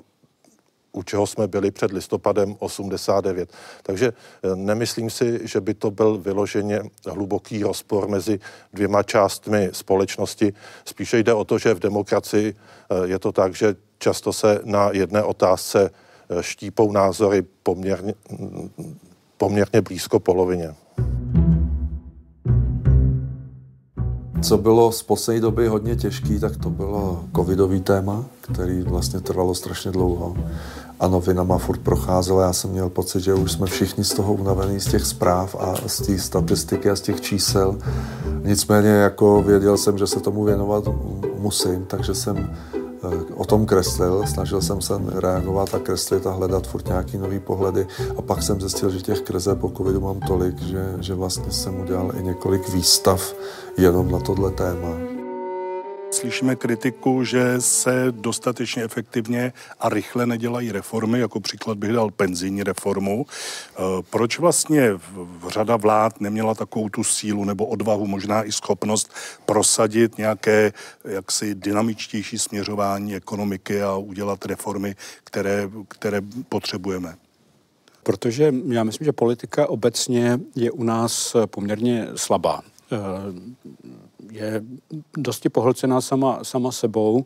[0.91, 3.53] u čeho jsme byli před listopadem 89.
[3.83, 8.39] Takže eh, nemyslím si, že by to byl vyloženě hluboký rozpor mezi
[8.73, 10.53] dvěma částmi společnosti.
[10.85, 14.89] Spíše jde o to, že v demokracii eh, je to tak, že často se na
[14.91, 15.89] jedné otázce
[16.29, 18.13] eh, štípou názory poměrně,
[19.37, 20.75] poměrně blízko polovině.
[24.41, 29.55] Co bylo z poslední doby hodně těžký, tak to bylo covidový téma, který vlastně trvalo
[29.55, 30.35] strašně dlouho.
[30.99, 32.43] a novinama furt procházela.
[32.43, 35.75] Já jsem měl pocit, že už jsme všichni z toho unavení, z těch zpráv a
[35.87, 37.77] z té statistiky a z těch čísel.
[38.43, 40.83] Nicméně jako věděl jsem, že se tomu věnovat
[41.37, 42.55] musím, takže jsem
[43.35, 47.87] o tom kreslil, snažil jsem se reagovat a kreslit a hledat furt nějaký nový pohledy
[48.17, 51.79] a pak jsem zjistil, že těch krize po covidu mám tolik, že, že vlastně jsem
[51.79, 53.35] udělal i několik výstav
[53.77, 55.08] jenom na tohle téma.
[56.19, 62.63] Slyšíme kritiku, že se dostatečně efektivně a rychle nedělají reformy, jako příklad bych dal penzijní
[62.63, 63.25] reformu.
[63.25, 64.91] E, proč vlastně
[65.47, 69.13] řada vlád neměla takovou tu sílu nebo odvahu, možná i schopnost
[69.45, 77.15] prosadit nějaké jaksi dynamičtější směřování ekonomiky a udělat reformy, které, které potřebujeme?
[78.03, 82.61] Protože já myslím, že politika obecně je u nás poměrně slabá
[82.91, 82.97] e,
[84.31, 84.61] je
[85.17, 87.25] dosti pohlcená sama, sama sebou.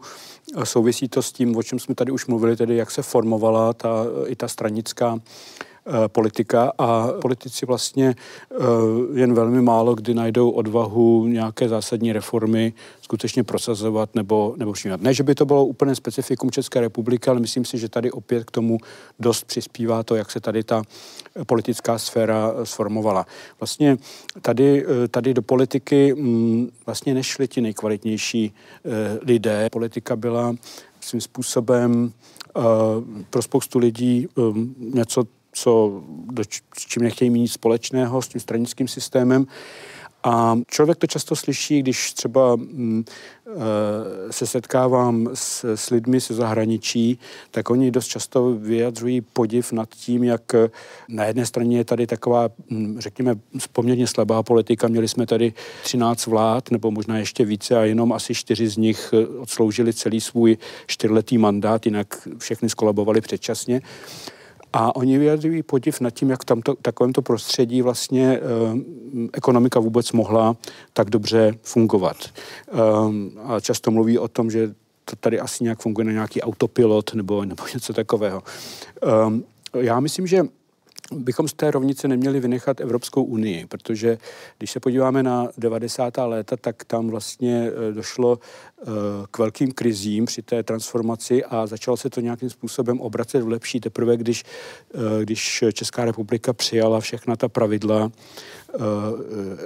[0.64, 4.06] Souvisí to s tím, o čem jsme tady už mluvili, tedy jak se formovala ta,
[4.28, 5.20] i ta stranická
[6.08, 8.16] politika a politici vlastně
[8.52, 8.56] eh,
[9.14, 15.02] jen velmi málo kdy najdou odvahu nějaké zásadní reformy skutečně prosazovat nebo, nebo všímat.
[15.02, 18.44] Ne, že by to bylo úplně specifikum České republiky, ale myslím si, že tady opět
[18.44, 18.78] k tomu
[19.20, 20.82] dost přispívá to, jak se tady ta
[21.46, 23.26] politická sféra sformovala.
[23.60, 23.98] Vlastně
[24.42, 28.54] tady, eh, tady do politiky mm, vlastně nešli ti nejkvalitnější
[29.22, 29.70] lidé.
[29.72, 30.56] Politika byla
[31.02, 32.14] svým způsobem
[33.30, 34.28] pro spoustu lidí
[34.78, 35.24] něco
[35.54, 36.44] co, do,
[36.78, 39.48] s čím nechtějí mít společného, s tím stranickým systémem.
[40.24, 43.06] A člověk to často slyší, když třeba mm,
[43.48, 47.20] e, se setkávám s, s lidmi ze zahraničí,
[47.52, 50.42] tak oni dost často vyjadřují podiv nad tím, jak
[51.10, 53.36] na jedné straně je tady taková, mm, řekněme,
[53.72, 54.88] poměrně slabá politika.
[54.88, 59.14] Měli jsme tady 13 vlád, nebo možná ještě více, a jenom asi čtyři z nich
[59.40, 63.82] odsloužili celý svůj čtyřletý mandát, jinak všechny skolabovali předčasně.
[64.74, 68.42] A oni vyjadřují podiv nad tím, jak v tamto, takovémto prostředí vlastně eh,
[69.34, 70.56] ekonomika vůbec mohla
[70.94, 72.18] tak dobře fungovat.
[72.28, 72.74] Eh,
[73.44, 74.74] a často mluví o tom, že
[75.06, 78.44] to tady asi nějak funguje na nějaký autopilot nebo, nebo něco takového.
[79.04, 80.44] Eh, já myslím, že
[81.18, 84.18] bychom z té rovnice neměli vynechat Evropskou unii, protože
[84.58, 86.18] když se podíváme na 90.
[86.18, 88.86] léta, tak tam vlastně eh, došlo eh,
[89.32, 93.80] k velkým krizím při té transformaci a začalo se to nějakým způsobem obracet v lepší
[93.80, 94.44] teprve, když,
[94.94, 98.12] eh, když Česká republika přijala všechna ta pravidla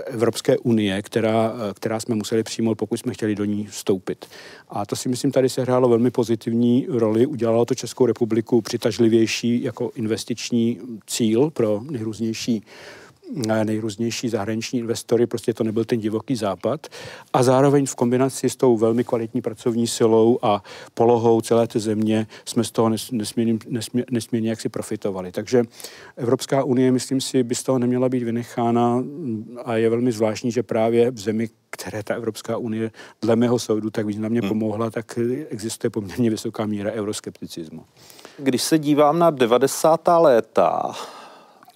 [0.06, 4.26] Evropské unie, která, která jsme museli přijmout, pokud jsme chtěli do ní vstoupit.
[4.70, 7.26] A to si myslím, tady se hrálo velmi pozitivní roli.
[7.26, 12.64] Udělalo to Českou republiku přitažlivější jako investiční cíl pro nejrůznější
[13.64, 16.88] nejrůznější zahraniční investory, prostě to nebyl ten divoký západ.
[17.34, 20.64] A zároveň v kombinaci s tou velmi kvalitní pracovní silou a
[20.94, 25.32] polohou celé té země jsme z toho nesmírně, nesmírně, nesmírně jaksi profitovali.
[25.32, 25.64] Takže
[26.18, 29.04] Evropská unie, myslím si, by z toho neměla být vynechána
[29.66, 33.90] a je velmi zvláštní, že právě v zemi, které ta Evropská unie dle mého soudu
[33.90, 34.50] tak významně hmm.
[34.50, 35.20] pomohla, tak
[35.50, 37.84] existuje poměrně vysoká míra euroskepticismu.
[38.38, 40.08] Když se dívám na 90.
[40.20, 40.96] léta,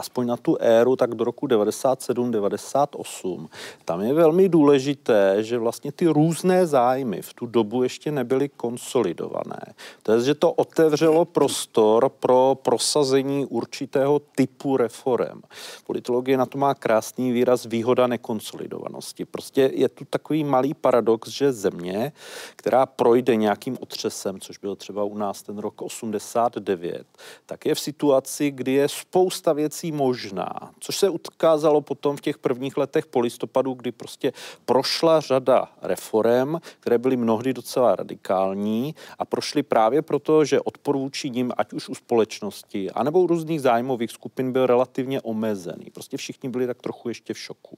[0.02, 3.48] aspoň na tu éru, tak do roku 97-98,
[3.86, 9.62] tam je velmi důležité, že vlastně ty různé zájmy v tu dobu ještě nebyly konsolidované.
[10.04, 15.42] To je, že to otevřelo prostor pro prosazení určitého typu reform.
[15.86, 19.26] Politologie na to má krásný výraz výhoda nekonsolidovanosti.
[19.26, 22.12] Prostě je tu takový malý paradox, že země,
[22.56, 27.06] která projde nějakým otřesem, což byl třeba u nás ten rok 89,
[27.46, 32.38] tak je v situaci, kdy je spousta věcí možná, což se ukázalo potom v těch
[32.38, 34.34] prvních letech po listopadu, kdy prostě
[34.66, 41.30] prošla řada reform, které byly mnohdy docela radikální a prošly právě proto, že odpor vůči
[41.30, 45.86] ním, ať už u společnosti, anebo u různých zájmových skupin byl relativně omezený.
[45.94, 47.78] Prostě všichni byli tak trochu ještě v šoku.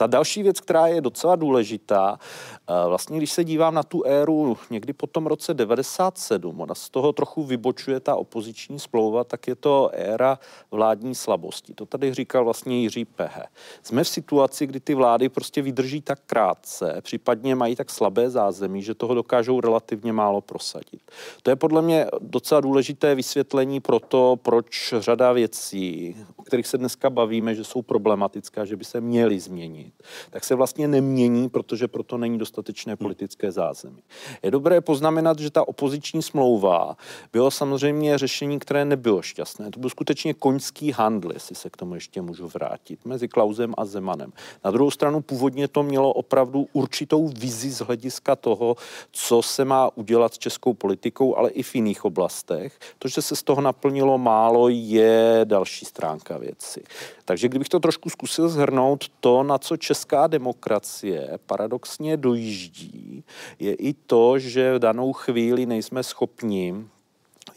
[0.00, 4.56] Ta další věc, která je docela důležitá, eh, vlastně když se dívám na tu éru
[4.70, 9.54] někdy po tom roce 97, ona z toho trochu vybočuje ta opoziční splouva, tak je
[9.54, 10.38] to éra
[10.70, 11.74] vládní slabosti.
[11.74, 13.46] To tady říkal vlastně Jiří Pehe.
[13.82, 18.82] Jsme v situaci, kdy ty vlády prostě vydrží tak krátce, případně mají tak slabé zázemí,
[18.82, 21.10] že toho dokážou relativně málo prosadit.
[21.42, 26.78] To je podle mě docela důležité vysvětlení pro to, proč řada věcí, o kterých se
[26.78, 31.48] dneska bavíme, že jsou problematické, že by se měly změnit měnit, tak se vlastně nemění,
[31.48, 34.02] protože proto není dostatečné politické zázemí.
[34.42, 36.96] Je dobré poznamenat, že ta opoziční smlouva
[37.32, 39.70] bylo samozřejmě řešení, které nebylo šťastné.
[39.70, 43.84] To byl skutečně koňský handl, jestli se k tomu ještě můžu vrátit, mezi Klausem a
[43.84, 44.32] Zemanem.
[44.64, 48.76] Na druhou stranu původně to mělo opravdu určitou vizi z hlediska toho,
[49.12, 52.78] co se má udělat s českou politikou, ale i v jiných oblastech.
[52.98, 56.82] To, že se z toho naplnilo málo, je další stránka věci.
[57.24, 63.24] Takže kdybych to trošku zkusil zhrnout, to, na co česká demokracie paradoxně dojíždí,
[63.58, 66.84] je i to, že v danou chvíli nejsme schopni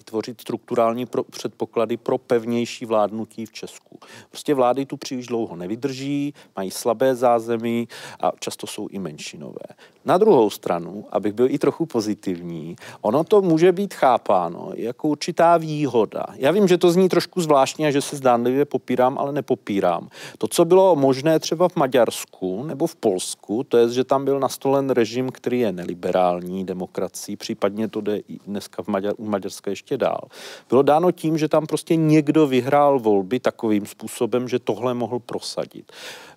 [0.04, 4.00] vytvořit strukturální pro, předpoklady pro pevnější vládnutí v Česku.
[4.30, 7.88] Prostě vlády tu příliš dlouho nevydrží, mají slabé zázemí
[8.20, 9.68] a často jsou i menšinové.
[10.06, 15.58] Na druhou stranu, abych byl i trochu pozitivní, ono to může být chápáno jako určitá
[15.58, 16.26] výhoda.
[16.36, 20.10] Já vím, že to zní trošku zvláštně a že se zdánlivě popírám, ale nepopírám.
[20.38, 24.40] To, co bylo možné třeba v Maďarsku nebo v Polsku, to je, že tam byl
[24.40, 29.70] nastolen režim, který je neliberální demokracií, případně to jde i dneska v Maďar, u Maďarska
[29.70, 30.22] ještě dál.
[30.70, 35.92] Bylo dáno tím, že tam prostě někdo vyhrál volby takovým způsobem, že tohle mohl prosadit.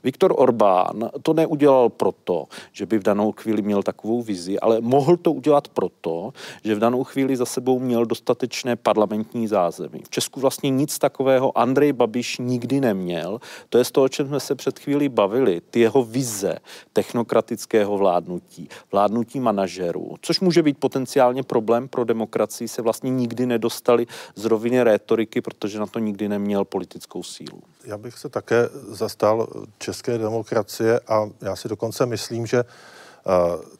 [0.04, 5.16] Viktor Orbán to neudělal proto, že by v danou chvíli měl takovou vizi, ale mohl
[5.16, 6.32] to udělat proto,
[6.64, 10.00] že v danou chvíli za sebou měl dostatečné parlamentní zázemí.
[10.04, 13.40] V Česku vlastně nic takového Andrej Babiš nikdy neměl.
[13.68, 15.60] To je z toho, o čem jsme se před chvíli bavili.
[15.70, 16.58] Ty jeho vize
[16.92, 24.06] technokratického vládnutí, vládnutí manažerů, což může být potenciálně problém pro demokracii, se vlastně nikdy nedostali
[24.34, 27.62] z roviny rétoriky, protože na to nikdy neměl politickou sílu.
[27.84, 33.32] Já bych se také zastal české demokracie a já si dokonce myslím, že eh,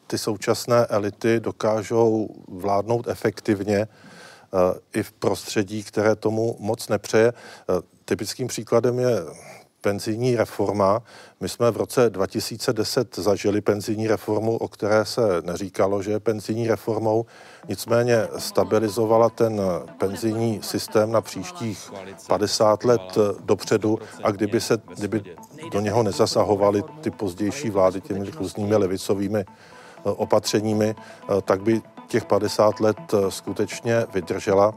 [0.07, 3.87] ty současné elity dokážou vládnout efektivně eh,
[4.93, 7.27] i v prostředí, které tomu moc nepřeje.
[7.33, 7.73] Eh,
[8.05, 9.11] typickým příkladem je
[9.87, 11.01] penzijní reforma.
[11.39, 16.67] My jsme v roce 2010 zažili penzijní reformu, o které se neříkalo, že je penzijní
[16.67, 17.25] reformou,
[17.67, 19.61] nicméně stabilizovala ten
[19.97, 21.91] penzijní systém na příštích
[22.27, 25.23] 50 let dopředu a kdyby, se, kdyby
[25.71, 29.45] do něho nezasahovaly ty pozdější vlády těmi různými levicovými eh,
[30.03, 34.73] opatřeními, eh, tak by těch 50 let eh, skutečně vydržela.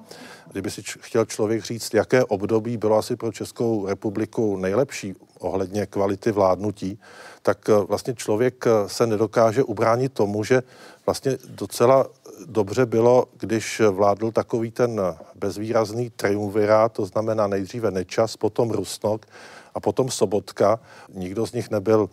[0.53, 6.33] Kdyby si chtěl člověk říct, jaké období bylo asi pro Českou republiku nejlepší ohledně kvality
[6.33, 6.99] vládnutí,
[7.43, 10.63] tak eh, vlastně člověk eh, se nedokáže ubránit tomu, že
[11.07, 12.07] vlastně docela
[12.47, 15.01] dobře bylo, když vládl takový ten
[15.35, 19.27] bezvýrazný triumvirát, to znamená nejdříve Nečas, potom Rusnok
[19.75, 20.81] a potom Sobotka.
[21.15, 22.09] Nikdo z nich nebyl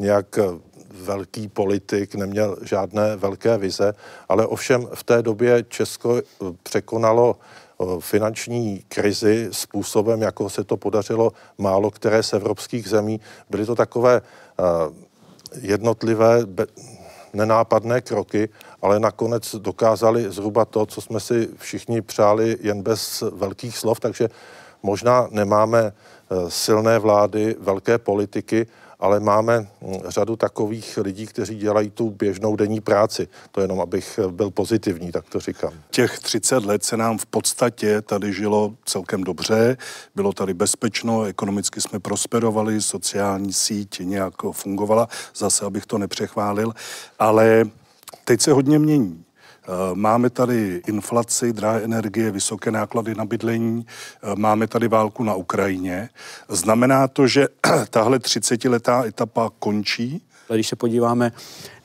[0.00, 0.38] nějak
[0.94, 3.94] velký politik, neměl žádné velké vize,
[4.28, 6.20] ale ovšem v té době Česko
[6.62, 7.36] překonalo
[8.00, 13.20] finanční krizi způsobem, jako se to podařilo málo které z evropských zemí.
[13.50, 14.22] Byly to takové
[15.60, 16.40] jednotlivé,
[17.32, 18.48] nenápadné kroky,
[18.82, 24.28] ale nakonec dokázali zhruba to, co jsme si všichni přáli jen bez velkých slov, takže
[24.82, 25.92] možná nemáme
[26.48, 28.66] silné vlády, velké politiky,
[29.04, 33.28] ale máme hm, řadu takových lidí, kteří dělají tu běžnou denní práci.
[33.52, 35.72] To jenom, abych byl pozitivní, tak to říkám.
[35.90, 39.76] Těch 30 let se nám v podstatě tady žilo celkem dobře,
[40.14, 46.72] bylo tady bezpečno, ekonomicky jsme prosperovali, sociální síť nějak fungovala, zase abych to nepřechválil,
[47.18, 47.64] ale
[48.24, 49.23] teď se hodně mění.
[49.66, 55.34] Eh, máme tady inflaci, drahé energie, vysoké náklady na bydlení, eh, máme tady válku na
[55.34, 56.08] Ukrajině.
[56.48, 57.48] Znamená to, že
[57.90, 60.22] tahle 30-letá etapa končí?
[60.54, 61.32] Když se podíváme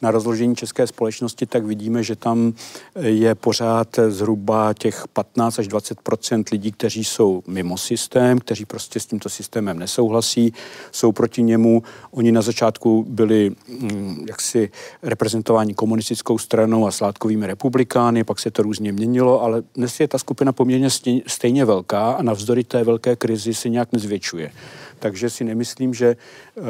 [0.01, 2.53] na rozložení české společnosti, tak vidíme, že tam
[2.99, 9.05] je pořád zhruba těch 15 až 20% lidí, kteří jsou mimo systém, kteří prostě s
[9.05, 10.53] tímto systémem nesouhlasí,
[10.91, 11.83] jsou proti němu.
[12.11, 14.69] Oni na začátku byli mm, jaksi
[15.03, 20.17] reprezentováni komunistickou stranou a sládkovými republikány, pak se to různě měnilo, ale dnes je ta
[20.17, 20.89] skupina poměrně
[21.27, 24.51] stejně velká a navzdory té velké krizi se nějak nezvětšuje.
[24.99, 26.15] Takže si nemyslím, že,
[26.57, 26.61] eh,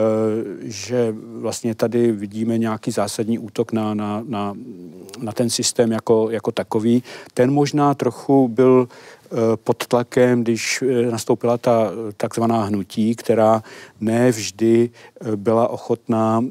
[0.61, 4.53] že vlastně tady vidíme nějaký zásadní útok na, na, na,
[5.19, 7.03] na ten systém jako, jako takový.
[7.33, 13.63] Ten možná trochu byl eh, pod tlakem, když eh, nastoupila ta takzvaná hnutí, která
[14.01, 14.89] ne vždy
[15.35, 16.43] byla ochotná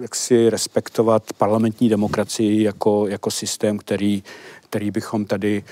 [0.00, 4.22] jak si respektovat parlamentní demokracii jako, jako systém, který,
[4.70, 5.62] který bychom tady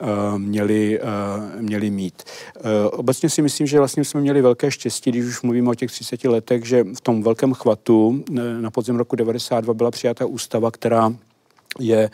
[0.00, 2.22] uh, měli, uh, měli mít.
[2.56, 5.90] Uh, obecně si myslím, že vlastně jsme měli velké štěstí, když už mluvíme o těch
[5.90, 8.24] 30 letech, že v tom velkém chvatu
[8.60, 11.12] na podzim roku 92 byla přijata ústava, která
[11.78, 12.10] je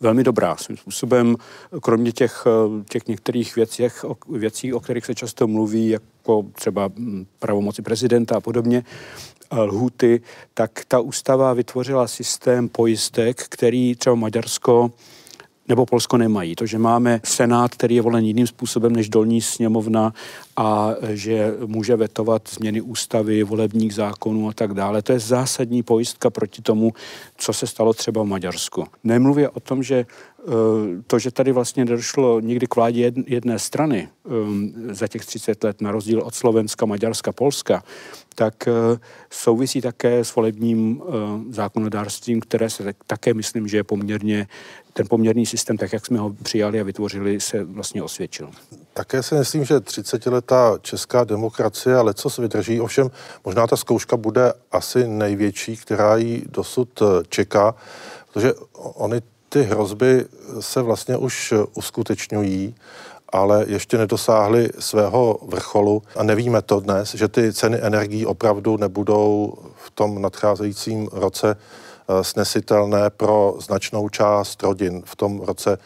[0.00, 0.56] velmi dobrá.
[0.56, 1.36] Svým způsobem,
[1.82, 2.44] kromě těch,
[2.90, 8.40] těch některých věcích, věcí, o kterých se často mluví, jako třeba hm, pravomoci prezidenta a
[8.40, 8.84] podobně,
[9.52, 10.20] lhuty,
[10.54, 14.90] tak ta ústava vytvořila systém pojistek, který třeba Maďarsko
[15.68, 16.56] nebo Polsko nemají.
[16.56, 20.12] To, že máme senát, který je volen jiným způsobem než dolní sněmovna
[20.56, 26.30] a že může vetovat změny ústavy, volebních zákonů a tak dále, to je zásadní pojistka
[26.30, 26.92] proti tomu,
[27.36, 28.86] co se stalo třeba v Maďarsku.
[29.04, 30.06] Nemluvě o tom, že
[31.06, 35.80] to, že tady vlastně nedošlo nikdy k vládě jedné strany um, za těch 30 let,
[35.80, 37.82] na rozdíl od Slovenska, Maďarska, Polska,
[38.38, 38.72] tak eh,
[39.30, 41.12] souvisí také s volebním eh,
[41.52, 44.46] zákonodárstvím, které se také myslím, že je poměrně,
[44.92, 48.50] ten poměrný systém, tak jak jsme ho přijali a vytvořili, se vlastně osvědčil.
[48.94, 53.10] Také si myslím, že 30 letá česká demokracie a se vydrží, ovšem
[53.44, 57.74] možná ta zkouška bude asi největší, která jí dosud eh, čeká,
[58.32, 60.26] protože oni ty hrozby
[60.60, 62.74] se vlastně už uskutečňují
[63.32, 69.54] ale ještě nedosáhly svého vrcholu a nevíme to dnes, že ty ceny energií opravdu nebudou
[69.76, 75.02] v tom nadcházejícím roce eh, snesitelné pro značnou část rodin.
[75.04, 75.78] V tom roce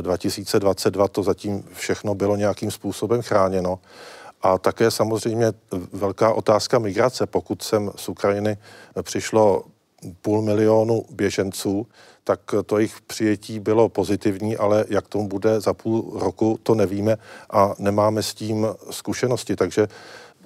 [0.00, 3.78] 2022 eh, to zatím všechno bylo nějakým způsobem chráněno.
[4.42, 5.52] A také samozřejmě
[5.92, 7.26] velká otázka migrace.
[7.26, 8.56] Pokud sem z Ukrajiny
[9.02, 9.64] přišlo
[10.22, 11.86] půl milionu běženců,
[12.28, 17.16] tak to jejich přijetí bylo pozitivní, ale jak tomu bude za půl roku, to nevíme
[17.50, 19.56] a nemáme s tím zkušenosti.
[19.56, 19.88] Takže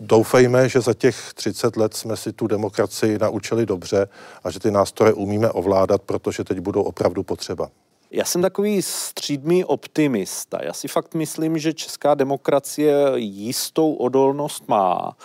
[0.01, 4.09] doufejme, že za těch 30 let jsme si tu demokracii naučili dobře
[4.45, 7.69] a že ty nástroje umíme ovládat, protože teď budou opravdu potřeba.
[8.11, 10.59] Já jsem takový střídmý optimista.
[10.63, 15.17] Já si fakt myslím, že česká demokracie jistou odolnost má.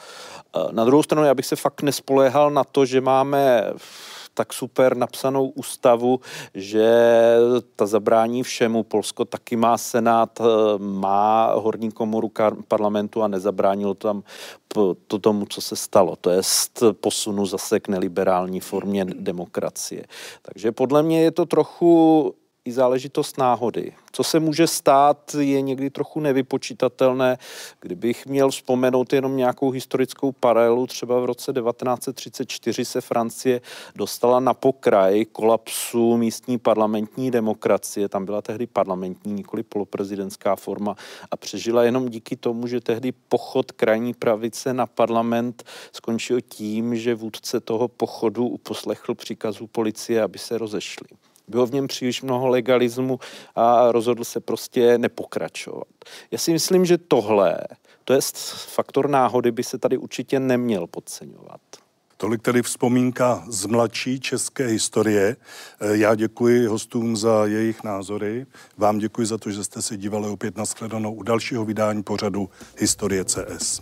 [0.72, 3.64] Na druhou stranu, já bych se fakt nespoléhal na to, že máme
[4.38, 6.20] tak super napsanou ústavu,
[6.54, 6.88] že
[7.76, 8.84] ta zabrání všemu.
[8.84, 10.44] Polsko taky má senát, eh,
[10.78, 12.32] má horní komoru
[12.68, 14.24] parlamentu a nezabránilo tam
[15.08, 16.16] to tomu, co se stalo.
[16.22, 16.42] To je
[17.02, 20.06] posunu zase k neliberální formě demokracie.
[20.42, 22.34] Takže podle mě je to trochu
[22.68, 23.94] i záležitost náhody.
[24.12, 27.38] Co se může stát, je někdy trochu nevypočítatelné.
[27.82, 33.62] Kdybych měl vzpomenout jenom nějakou historickou paralelu, třeba v roce 1934 se Francie
[33.96, 38.10] dostala na pokraj kolapsu místní parlamentní demokracie.
[38.10, 40.96] Tam byla tehdy parlamentní, nikoli poloprezidentská forma
[41.32, 47.16] a přežila jenom díky tomu, že tehdy pochod krajní pravice na parlament skončil tím, že
[47.16, 51.08] vůdce toho pochodu uposlechl příkazu policie, aby se rozešli.
[51.48, 53.20] Bylo v něm příliš mnoho legalismu
[53.56, 55.88] a rozhodl se prostě nepokračovat.
[56.32, 57.58] Já si myslím, že tohle,
[58.04, 58.20] to je
[58.68, 61.62] faktor náhody, by se tady určitě neměl podceňovat.
[62.18, 65.36] Tolik tedy vzpomínka z mladší české historie.
[65.92, 68.46] Já děkuji hostům za jejich názory.
[68.78, 72.50] Vám děkuji za to, že jste se dívali opět na shledanou u dalšího vydání pořadu
[72.78, 73.82] Historie CS.